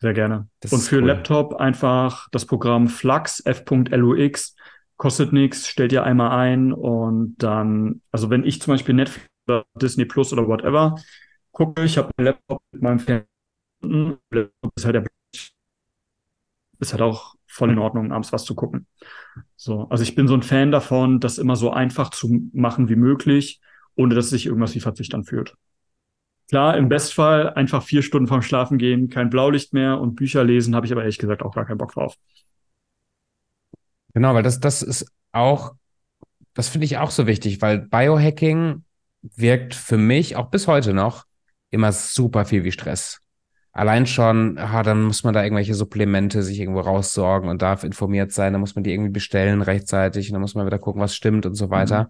[0.00, 0.48] Sehr gerne.
[0.58, 1.06] Das Und für cool.
[1.06, 4.56] Laptop einfach das Programm Flux, f.lux,
[4.96, 9.64] kostet nichts, stellt ihr einmal ein und dann, also wenn ich zum Beispiel Netflix oder
[9.80, 10.96] Disney Plus oder whatever
[11.52, 11.84] gucke.
[11.84, 13.28] Ich habe einen Laptop mit meinem Fernsehen.
[14.76, 15.06] Ist halt, der,
[16.80, 18.86] ist halt auch voll in Ordnung, abends was zu gucken.
[19.56, 22.96] So, also ich bin so ein Fan davon, das immer so einfach zu machen wie
[22.96, 23.60] möglich,
[23.94, 25.54] ohne dass sich irgendwas wie Verzicht anfühlt.
[26.48, 30.74] Klar, im Bestfall einfach vier Stunden vorm Schlafen gehen, kein Blaulicht mehr und Bücher lesen,
[30.76, 32.16] habe ich aber ehrlich gesagt auch gar keinen Bock drauf.
[34.14, 35.74] Genau, weil das, das ist auch,
[36.54, 38.84] das finde ich auch so wichtig, weil Biohacking
[39.22, 41.24] wirkt für mich auch bis heute noch
[41.70, 43.20] immer super viel wie Stress.
[43.72, 48.30] Allein schon, ah, dann muss man da irgendwelche Supplemente sich irgendwo raussorgen und darf informiert
[48.30, 51.16] sein, dann muss man die irgendwie bestellen rechtzeitig und dann muss man wieder gucken, was
[51.16, 52.04] stimmt und so weiter.
[52.04, 52.08] Mhm.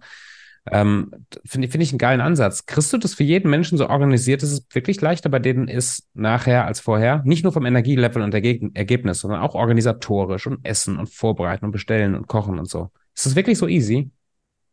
[0.71, 1.11] Ähm,
[1.45, 2.65] Finde find ich einen geilen Ansatz.
[2.65, 6.07] Kriegst du das für jeden Menschen so organisiert, dass es wirklich leichter bei denen ist,
[6.13, 7.21] nachher als vorher?
[7.25, 12.15] Nicht nur vom Energielevel und Ergebnis, sondern auch organisatorisch und Essen und Vorbereiten und Bestellen
[12.15, 12.89] und Kochen und so.
[13.15, 14.09] Ist das wirklich so easy?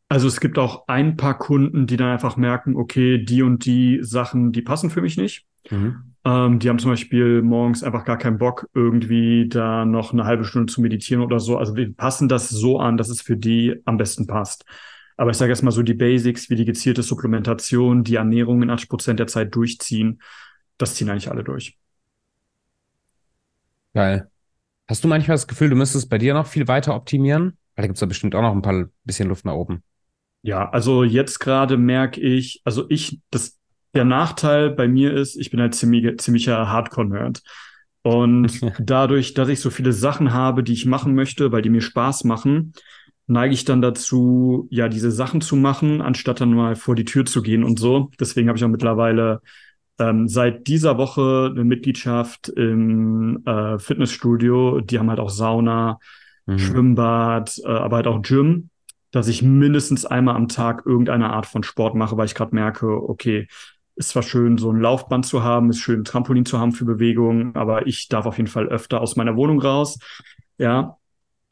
[0.09, 4.01] Also es gibt auch ein paar Kunden, die dann einfach merken, okay, die und die
[4.03, 5.47] Sachen, die passen für mich nicht.
[5.71, 6.15] Mhm.
[6.25, 10.45] Ähm, die haben zum Beispiel morgens einfach gar keinen Bock, irgendwie da noch eine halbe
[10.45, 11.59] Stunde zu meditieren oder so.
[11.59, 14.65] Also wir passen das so an, dass es für die am besten passt.
[15.23, 18.89] Aber ich sage erstmal so die Basics, wie die gezielte Supplementation, die Ernährung in 80
[18.89, 20.21] Prozent der Zeit durchziehen,
[20.79, 21.79] das ziehen eigentlich alle durch.
[23.95, 24.29] Geil.
[24.89, 27.57] Hast du manchmal das Gefühl, du müsstest bei dir noch viel weiter optimieren?
[27.77, 29.85] Weil da gibt es da bestimmt auch noch ein paar bisschen Luft nach oben.
[30.43, 33.61] Ja, also jetzt gerade merke ich, also ich, das,
[33.95, 37.45] der Nachteil bei mir ist, ich bin halt ziemlich, ziemlicher Hardcore-Nerd.
[38.03, 41.81] Und dadurch, dass ich so viele Sachen habe, die ich machen möchte, weil die mir
[41.81, 42.73] Spaß machen,
[43.33, 47.25] neige ich dann dazu, ja, diese Sachen zu machen, anstatt dann mal vor die Tür
[47.25, 48.11] zu gehen und so.
[48.21, 49.41] Deswegen habe ich auch mittlerweile
[49.99, 54.81] ähm, seit dieser Woche eine Mitgliedschaft im äh, Fitnessstudio.
[54.81, 55.99] Die haben halt auch Sauna,
[56.47, 56.59] mhm.
[56.59, 58.71] Schwimmbad, äh, aber halt auch Gym.
[59.13, 62.87] dass ich mindestens einmal am Tag irgendeine Art von Sport mache, weil ich gerade merke,
[62.89, 63.47] okay,
[63.95, 66.87] ist zwar schön, so ein Laufband zu haben, ist schön, ein Trampolin zu haben für
[66.87, 69.99] Bewegung, aber ich darf auf jeden Fall öfter aus meiner Wohnung raus.
[70.59, 70.97] Ja,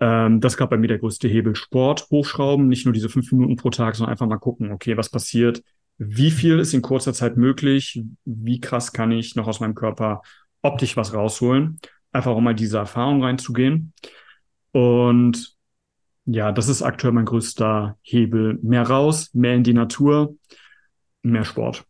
[0.00, 1.54] ähm, das gerade bei mir der größte Hebel.
[1.54, 5.10] Sport hochschrauben, nicht nur diese fünf Minuten pro Tag, sondern einfach mal gucken, okay, was
[5.10, 5.62] passiert,
[5.98, 10.22] wie viel ist in kurzer Zeit möglich, wie krass kann ich noch aus meinem Körper
[10.62, 11.78] optisch was rausholen,
[12.10, 13.92] einfach um mal diese Erfahrung reinzugehen.
[14.72, 15.56] Und
[16.24, 18.58] ja, das ist aktuell mein größter Hebel.
[18.62, 20.36] Mehr raus, mehr in die Natur,
[21.22, 21.84] mehr Sport.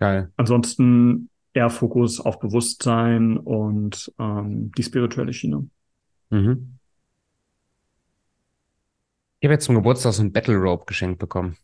[0.00, 0.32] Geil.
[0.36, 5.68] Ansonsten eher Fokus auf Bewusstsein und ähm, die spirituelle Schiene.
[6.32, 6.78] Mhm.
[9.38, 11.58] Ich habe jetzt zum Geburtstag so ein Battle Rope geschenkt bekommen.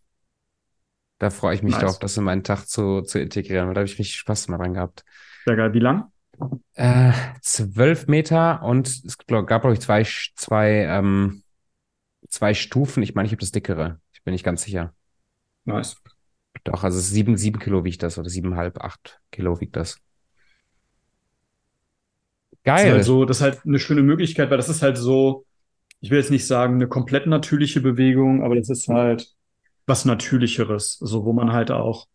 [1.18, 1.82] Da freue ich mich nice.
[1.82, 3.68] drauf, das in meinen Tag zu, zu integrieren.
[3.68, 5.04] Da habe ich richtig Spaß mal dran gehabt.
[5.46, 5.72] Sehr geil.
[5.72, 6.12] Wie lang?
[6.74, 10.04] Äh, zwölf Meter und es gab, glaube ich, zwei,
[10.36, 11.42] zwei, ähm,
[12.28, 13.02] zwei Stufen.
[13.02, 14.00] Ich meine, ich habe das dickere.
[14.12, 14.92] Ich bin nicht ganz sicher.
[15.64, 15.96] Nice.
[16.64, 19.98] Doch, also sieben, sieben Kilo wiegt das oder siebeneinhalb, acht Kilo wiegt das.
[22.64, 22.96] Geil.
[22.96, 25.44] Das ist, halt das ist halt eine schöne Möglichkeit, weil das ist halt so,
[26.00, 29.34] ich will jetzt nicht sagen, eine komplett natürliche Bewegung, aber das ist halt
[29.86, 32.06] was Natürlicheres, so wo man halt auch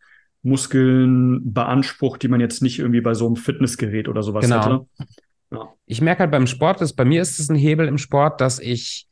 [0.43, 4.65] Muskeln beansprucht, die man jetzt nicht irgendwie bei so einem Fitnessgerät oder sowas genau.
[4.65, 5.07] hätte.
[5.51, 5.73] Ja.
[5.85, 8.59] Ich merke halt beim Sport, dass bei mir ist es ein Hebel im Sport, dass
[8.59, 9.07] ich,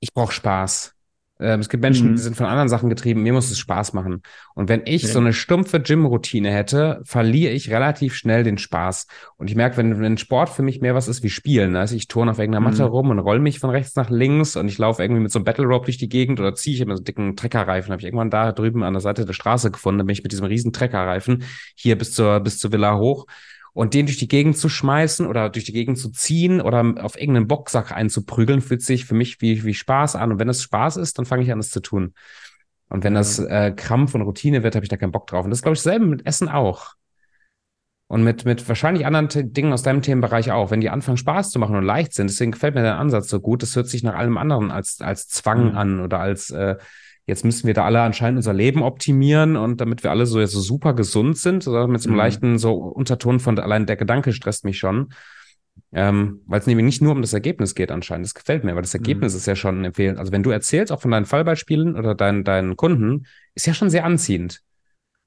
[0.00, 0.94] ich brauche Spaß.
[1.42, 2.16] Ähm, es gibt Menschen, mhm.
[2.16, 3.22] die sind von anderen Sachen getrieben.
[3.22, 4.22] Mir muss es Spaß machen.
[4.54, 5.08] Und wenn ich ja.
[5.08, 9.06] so eine stumpfe Gym-Routine hätte, verliere ich relativ schnell den Spaß.
[9.36, 12.08] Und ich merke, wenn, wenn Sport für mich mehr was ist wie Spielen, also ich
[12.08, 12.90] turne auf irgendeiner Matte mhm.
[12.90, 15.44] rum und roll mich von rechts nach links und ich laufe irgendwie mit so einem
[15.44, 17.90] Battle Rope durch die Gegend oder ziehe ich mit so einem dicken Treckerreifen.
[17.90, 20.32] Habe ich irgendwann da drüben an der Seite der Straße gefunden, da bin ich mit
[20.32, 23.26] diesem riesen Treckerreifen hier bis zur, bis zur Villa hoch
[23.74, 27.18] und den durch die Gegend zu schmeißen oder durch die Gegend zu ziehen oder auf
[27.18, 30.32] irgendeinen Boxsack einzuprügeln, fühlt sich für mich wie, wie Spaß an.
[30.32, 32.12] Und wenn es Spaß ist, dann fange ich an, es zu tun.
[32.88, 35.44] Und wenn das äh, Krampf und Routine wird, habe ich da keinen Bock drauf.
[35.44, 36.92] Und das glaube ich selber mit Essen auch.
[38.06, 40.70] Und mit, mit wahrscheinlich anderen Dingen aus deinem Themenbereich auch.
[40.70, 43.40] Wenn die anfangen Spaß zu machen und leicht sind, deswegen gefällt mir der Ansatz so
[43.40, 43.62] gut.
[43.62, 45.78] Das hört sich nach allem anderen als, als Zwang mhm.
[45.78, 46.76] an oder als äh,
[47.26, 50.60] jetzt müssen wir da alle anscheinend unser Leben optimieren und damit wir alle so, so
[50.60, 52.18] super gesund sind, so mit so einem mhm.
[52.18, 55.12] leichten so Unterton von allein der Gedanke stresst mich schon.
[55.90, 58.26] Ähm, weil es nämlich nicht nur um das Ergebnis geht anscheinend.
[58.26, 59.36] Das gefällt mir, weil das Ergebnis mhm.
[59.38, 60.18] ist ja schon empfehlend.
[60.18, 63.90] Also wenn du erzählst, auch von deinen Fallbeispielen oder deinen, deinen Kunden, ist ja schon
[63.90, 64.60] sehr anziehend.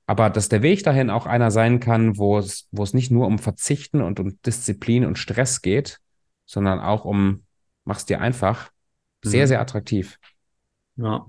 [0.08, 3.25] Aber dass der Weg dahin auch einer sein kann, wo es, wo es nicht nur
[3.25, 5.99] um Verzichten und um Disziplin und Stress geht,
[6.45, 7.43] sondern auch um,
[7.86, 8.69] mach's dir einfach,
[9.23, 9.47] sehr, mhm.
[9.47, 10.19] sehr attraktiv.
[10.97, 11.25] Ja.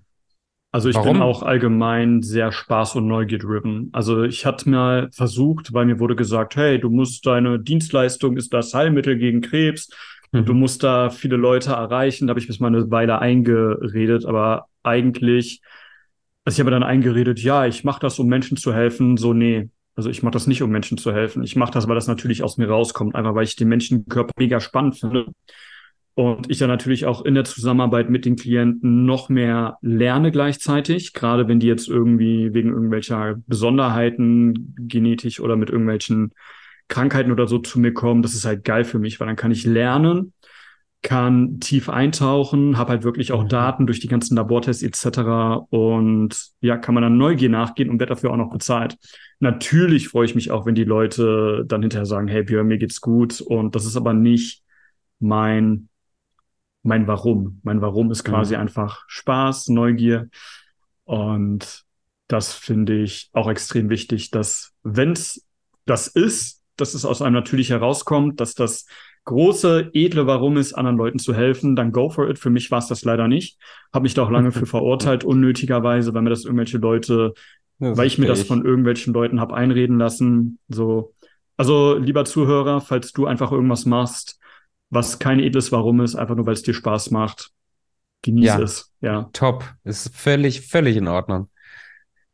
[0.77, 1.15] Also ich Warum?
[1.15, 3.89] bin auch allgemein sehr Spaß- und Neugier-driven.
[3.93, 8.53] Also ich hatte mal versucht, weil mir wurde gesagt, hey, du musst deine Dienstleistung ist
[8.53, 9.89] das Heilmittel gegen Krebs
[10.33, 10.45] mhm.
[10.45, 12.27] du musst da viele Leute erreichen.
[12.27, 15.63] Da habe ich bis mal eine Weile eingeredet, aber eigentlich,
[16.45, 19.17] also ich habe dann eingeredet, ja, ich mache das, um Menschen zu helfen.
[19.17, 21.43] So, nee, also ich mache das nicht, um Menschen zu helfen.
[21.43, 24.61] Ich mache das, weil das natürlich aus mir rauskommt, einfach weil ich den Menschenkörper mega
[24.61, 25.29] spannend finde.
[26.17, 31.13] Und ich dann natürlich auch in der Zusammenarbeit mit den Klienten noch mehr lerne gleichzeitig,
[31.13, 36.33] gerade wenn die jetzt irgendwie wegen irgendwelcher Besonderheiten genetisch oder mit irgendwelchen
[36.89, 38.23] Krankheiten oder so zu mir kommen.
[38.23, 40.33] Das ist halt geil für mich, weil dann kann ich lernen,
[41.03, 43.49] kann tief eintauchen, habe halt wirklich auch mhm.
[43.51, 45.67] Daten durch die ganzen Labortests etc.
[45.69, 48.97] Und ja, kann man dann Neugier nachgehen und wird dafür auch noch bezahlt.
[49.39, 53.03] Natürlich freue ich mich auch, wenn die Leute dann hinterher sagen, hey Björn, mir geht's
[53.03, 53.43] gut.
[53.43, 54.63] Und das ist aber nicht
[55.19, 55.91] mein
[56.87, 57.61] mein Warum.
[57.63, 58.63] Mein Warum ist quasi mhm.
[58.63, 60.29] einfach Spaß, Neugier.
[61.05, 61.85] Und
[62.29, 65.45] das finde ich auch extrem wichtig, dass wenn es
[65.85, 68.87] das ist, dass es aus einem natürlich herauskommt, dass das
[69.25, 72.39] große, edle Warum ist, anderen Leuten zu helfen, dann go for it.
[72.39, 73.59] Für mich war es das leider nicht.
[73.93, 77.35] Habe mich da auch lange für verurteilt, unnötigerweise, weil mir das irgendwelche Leute,
[77.79, 80.59] das weil ich mir das von irgendwelchen Leuten habe einreden lassen.
[80.69, 81.15] So,
[81.57, 84.39] also lieber Zuhörer, falls du einfach irgendwas machst,
[84.91, 87.51] was kein edles Warum ist, einfach nur weil es dir Spaß macht.
[88.23, 88.93] Genieße ja, es.
[89.01, 89.31] Ja.
[89.33, 89.65] Top.
[89.85, 91.49] Ist völlig, völlig in Ordnung.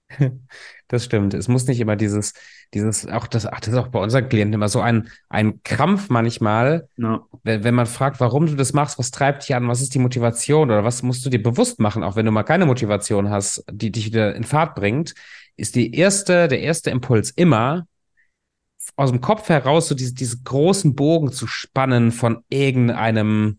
[0.88, 1.32] Das stimmt.
[1.32, 2.34] Es muss nicht immer dieses,
[2.74, 6.10] dieses, auch das, ach, das ist auch bei unseren Klienten immer so ein, ein Krampf
[6.10, 7.28] manchmal, no.
[7.44, 9.98] wenn, wenn man fragt, warum du das machst, was treibt dich an, was ist die
[9.98, 13.64] Motivation oder was musst du dir bewusst machen, auch wenn du mal keine Motivation hast,
[13.72, 15.14] die dich wieder in Fahrt bringt,
[15.56, 17.86] ist die erste, der erste Impuls immer,
[18.96, 23.58] aus dem Kopf heraus so diese, diese großen Bogen zu spannen von irgendeinem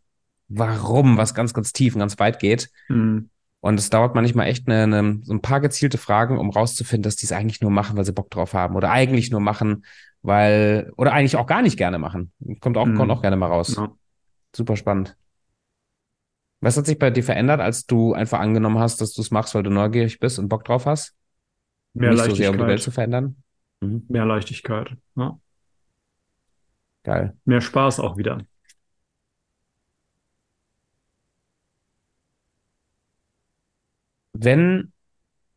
[0.49, 2.69] Warum, was ganz, ganz tief und ganz weit geht.
[2.87, 3.29] Mhm.
[3.59, 7.15] Und es dauert manchmal echt eine, eine, so ein paar gezielte Fragen, um rauszufinden, dass
[7.15, 8.75] die es eigentlich nur machen, weil sie Bock drauf haben.
[8.75, 9.85] Oder eigentlich nur machen,
[10.21, 12.31] weil, oder eigentlich auch gar nicht gerne machen.
[12.59, 12.95] Kommt auch, mhm.
[12.95, 13.75] kommt auch gerne mal raus.
[13.77, 13.89] Ja.
[14.53, 15.15] Super spannend.
[16.59, 19.55] Was hat sich bei dir verändert, als du einfach angenommen hast, dass du es machst,
[19.55, 21.13] weil du neugierig bist und Bock drauf hast?
[21.93, 23.42] Mehr Nicht so sehr, um die Welt zu verändern?
[23.83, 24.05] Mhm.
[24.09, 24.95] Mehr Leichtigkeit.
[25.15, 25.39] Ja.
[27.03, 27.35] Geil.
[27.45, 28.39] Mehr Spaß auch wieder.
[34.33, 34.91] Wenn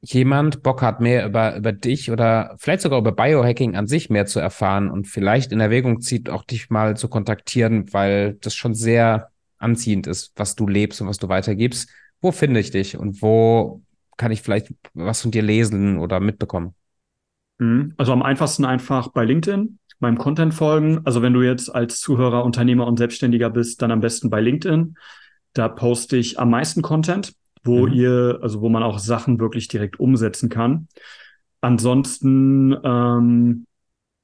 [0.00, 4.26] jemand Bock hat, mehr über, über dich oder vielleicht sogar über Biohacking an sich mehr
[4.26, 8.74] zu erfahren und vielleicht in Erwägung zieht, auch dich mal zu kontaktieren, weil das schon
[8.74, 13.22] sehr anziehend ist, was du lebst und was du weitergibst, wo finde ich dich und
[13.22, 13.82] wo
[14.16, 16.74] kann ich vielleicht was von dir lesen oder mitbekommen?
[17.59, 17.94] Mhm.
[17.96, 21.00] Also am einfachsten einfach bei LinkedIn meinem Content folgen.
[21.04, 24.96] Also wenn du jetzt als Zuhörer, Unternehmer und Selbstständiger bist, dann am besten bei LinkedIn.
[25.54, 27.32] Da poste ich am meisten Content
[27.66, 27.92] wo mhm.
[27.92, 30.88] ihr, also wo man auch Sachen wirklich direkt umsetzen kann.
[31.61, 33.66] Ansonsten ähm,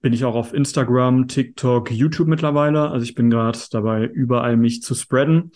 [0.01, 2.91] bin ich auch auf Instagram, TikTok, YouTube mittlerweile.
[2.91, 5.53] Also ich bin gerade dabei, überall mich zu spreaden.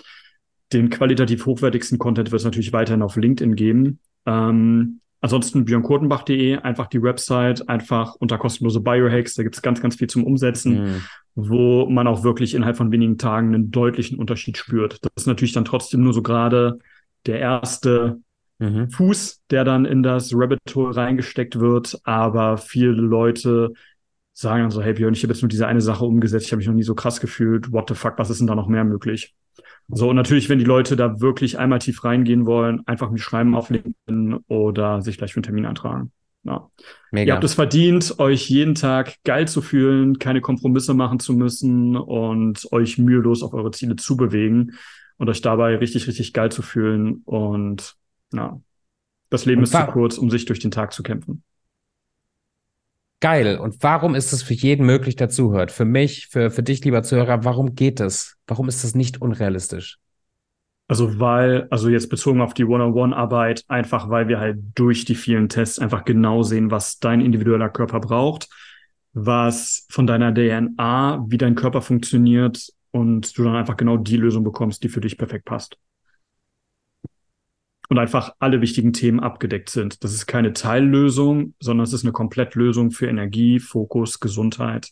[0.72, 4.00] Den qualitativ hochwertigsten Content wird es natürlich weiterhin auf LinkedIn geben.
[4.26, 9.34] Ähm, ansonsten björnkurtenbach.de, einfach die Website, einfach unter kostenlose Biohacks.
[9.34, 11.02] Da gibt es ganz, ganz viel zum Umsetzen, mhm.
[11.34, 14.98] wo man auch wirklich innerhalb von wenigen Tagen einen deutlichen Unterschied spürt.
[15.02, 16.78] Das ist natürlich dann trotzdem nur so gerade
[17.26, 18.20] der erste
[18.58, 18.90] mhm.
[18.90, 21.98] Fuß, der dann in das Rabbit Hole reingesteckt wird.
[22.04, 23.72] Aber viele Leute
[24.32, 26.58] sagen dann so, hey Björn, ich habe jetzt nur diese eine Sache umgesetzt, ich habe
[26.58, 27.72] mich noch nie so krass gefühlt.
[27.72, 29.34] What the fuck, was ist denn da noch mehr möglich?
[29.88, 33.54] So, und natürlich, wenn die Leute da wirklich einmal tief reingehen wollen, einfach mich schreiben
[33.54, 36.12] auf LinkedIn oder sich gleich für einen Termin eintragen.
[36.42, 36.70] Ja.
[37.10, 37.30] Mega.
[37.30, 41.96] Ihr habt es verdient, euch jeden Tag geil zu fühlen, keine Kompromisse machen zu müssen
[41.96, 44.72] und euch mühelos auf eure Ziele zu bewegen
[45.18, 47.22] und euch dabei richtig, richtig geil zu fühlen.
[47.24, 47.94] Und
[48.32, 48.60] ja,
[49.30, 51.42] das Leben ist zu kurz, um sich durch den Tag zu kämpfen.
[53.20, 53.58] Geil.
[53.58, 55.72] Und warum ist es für jeden möglich, der zuhört?
[55.72, 58.36] Für mich, für, für dich, lieber Zuhörer, warum geht es?
[58.46, 59.98] Warum ist das nicht unrealistisch?
[60.88, 65.48] Also weil, also jetzt bezogen auf die One-on-One-Arbeit, einfach weil wir halt durch die vielen
[65.48, 68.48] Tests einfach genau sehen, was dein individueller Körper braucht,
[69.12, 74.42] was von deiner DNA, wie dein Körper funktioniert, und du dann einfach genau die Lösung
[74.42, 75.76] bekommst, die für dich perfekt passt.
[77.88, 80.02] Und einfach alle wichtigen Themen abgedeckt sind.
[80.02, 84.90] Das ist keine Teillösung, sondern es ist eine Komplettlösung für Energie, Fokus, Gesundheit,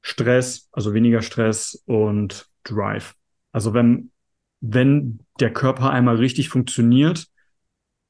[0.00, 3.14] Stress, also weniger Stress und Drive.
[3.52, 4.10] Also wenn,
[4.60, 7.26] wenn der Körper einmal richtig funktioniert,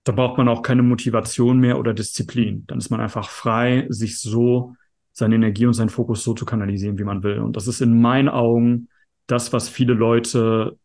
[0.05, 2.65] dann braucht man auch keine Motivation mehr oder Disziplin.
[2.67, 4.75] Dann ist man einfach frei, sich so
[5.13, 7.41] seine Energie und seinen Fokus so zu kanalisieren, wie man will.
[7.41, 8.89] Und das ist in meinen Augen
[9.27, 10.79] das, was viele Leute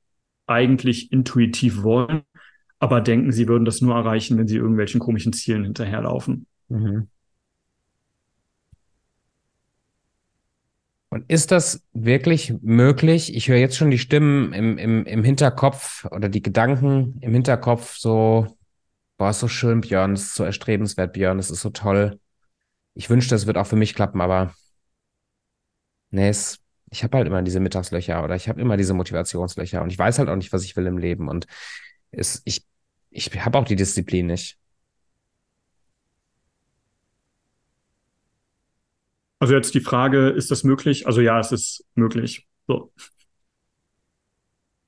[0.48, 2.24] eigentlich intuitiv wollen,
[2.84, 6.46] aber denken, sie würden das nur erreichen, wenn sie irgendwelchen komischen Zielen hinterherlaufen.
[6.68, 7.08] Mhm.
[11.08, 13.34] Und ist das wirklich möglich?
[13.36, 17.96] Ich höre jetzt schon die Stimmen im, im, im Hinterkopf oder die Gedanken im Hinterkopf
[17.96, 18.58] so,
[19.18, 22.20] boah, ist so schön, Björn, ist so erstrebenswert, Björn, das ist so toll.
[22.96, 24.54] Ich wünschte, das wird auch für mich klappen, aber
[26.12, 26.60] nee, es
[26.90, 30.20] ich habe halt immer diese Mittagslöcher oder ich habe immer diese Motivationslöcher und ich weiß
[30.20, 31.48] halt auch nicht, was ich will im Leben und
[32.12, 32.66] es, ich,
[33.14, 34.58] ich habe auch die Disziplin nicht.
[39.40, 41.06] Also jetzt die Frage, ist das möglich?
[41.06, 42.48] Also ja, es ist möglich.
[42.66, 42.94] So.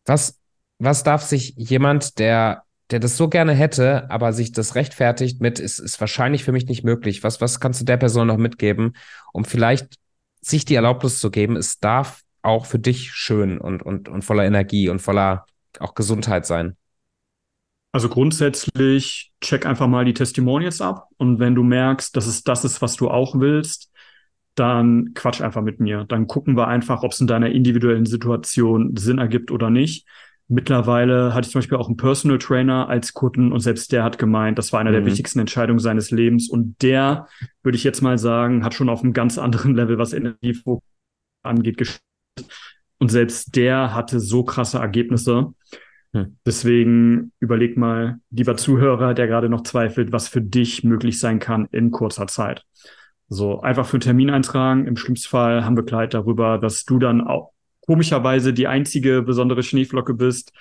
[0.05, 0.39] Was,
[0.79, 5.59] was darf sich jemand, der, der das so gerne hätte, aber sich das rechtfertigt mit,
[5.59, 7.23] ist, ist wahrscheinlich für mich nicht möglich.
[7.23, 8.95] Was, was kannst du der Person noch mitgeben,
[9.33, 9.95] um vielleicht
[10.39, 14.45] sich die Erlaubnis zu geben, es darf auch für dich schön und, und, und voller
[14.45, 15.45] Energie und voller
[15.79, 16.77] auch Gesundheit sein.
[17.95, 22.65] Also grundsätzlich check einfach mal die Testimonials ab und wenn du merkst, dass es das
[22.65, 23.89] ist, was du auch willst,
[24.53, 26.03] dann quatsch einfach mit mir.
[26.03, 30.05] Dann gucken wir einfach, ob es in deiner individuellen Situation Sinn ergibt oder nicht.
[30.49, 34.19] Mittlerweile hatte ich zum Beispiel auch einen Personal Trainer als Kunden und selbst der hat
[34.19, 34.95] gemeint, das war einer mhm.
[34.95, 36.49] der wichtigsten Entscheidungen seines Lebens.
[36.49, 37.29] Und der,
[37.63, 40.83] würde ich jetzt mal sagen, hat schon auf einem ganz anderen Level, was Energiefokus
[41.43, 42.03] angeht, gespielt.
[42.99, 45.53] Und selbst der hatte so krasse Ergebnisse.
[46.15, 46.37] Mhm.
[46.45, 51.67] Deswegen überleg mal, lieber Zuhörer, der gerade noch zweifelt, was für dich möglich sein kann
[51.71, 52.63] in kurzer Zeit.
[53.27, 54.87] So, einfach für einen Termin eintragen.
[54.87, 57.51] Im schlimmsten Fall haben wir Kleid darüber, dass du dann auch
[57.81, 60.53] komischerweise die einzige besondere Schneeflocke bist,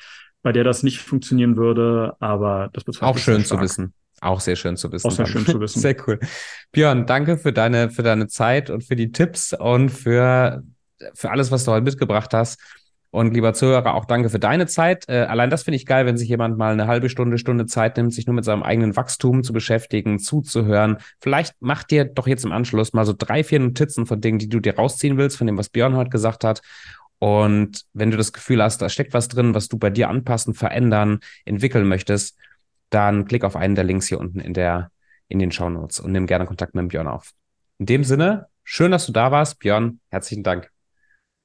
[0.42, 3.94] bei der das nicht funktionieren würde, aber das bezweifle Auch schön zu wissen.
[4.20, 5.07] Auch sehr schön zu wissen.
[5.07, 5.80] Auch sehr schön zu wissen.
[5.82, 6.18] Sehr cool.
[6.72, 10.62] Björn, danke für deine, für deine Zeit und für die Tipps und für,
[11.14, 12.59] für alles, was du heute mitgebracht hast.
[13.14, 15.04] Und lieber Zuhörer, auch danke für deine Zeit.
[15.08, 17.96] Äh, allein das finde ich geil, wenn sich jemand mal eine halbe Stunde, Stunde Zeit
[17.96, 20.96] nimmt, sich nur mit seinem eigenen Wachstum zu beschäftigen, zuzuhören.
[21.20, 24.48] Vielleicht macht dir doch jetzt im Anschluss mal so drei, vier Notizen von Dingen, die
[24.48, 26.60] du dir rausziehen willst, von dem, was Björn heute gesagt hat
[27.20, 30.52] Und wenn du das Gefühl hast, da steckt was drin, was du bei dir anpassen,
[30.52, 32.36] verändern, entwickeln möchtest,
[32.90, 34.90] dann klick auf einen der Links hier unten in der,
[35.28, 37.30] in den Show Notes und nimm gerne Kontakt mit Björn auf.
[37.78, 39.60] In dem Sinne, schön, dass du da warst.
[39.60, 40.73] Björn, herzlichen Dank.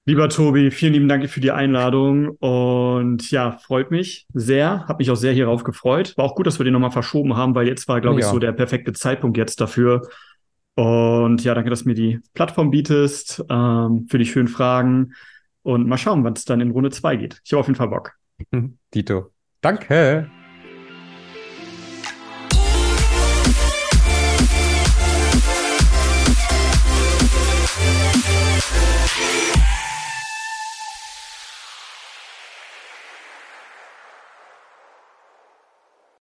[0.09, 5.11] Lieber Tobi, vielen lieben Dank für die Einladung und ja, freut mich sehr, habe mich
[5.11, 6.17] auch sehr hierauf gefreut.
[6.17, 8.25] War auch gut, dass wir den nochmal verschoben haben, weil jetzt war, glaube ja.
[8.25, 10.09] ich, so der perfekte Zeitpunkt jetzt dafür.
[10.73, 15.13] Und ja, danke, dass du mir die Plattform bietest, ähm, für die schönen Fragen
[15.61, 17.39] und mal schauen, wann es dann in Runde zwei geht.
[17.45, 18.13] Ich habe auf jeden Fall Bock.
[18.95, 19.29] Dito.
[19.61, 20.31] Danke.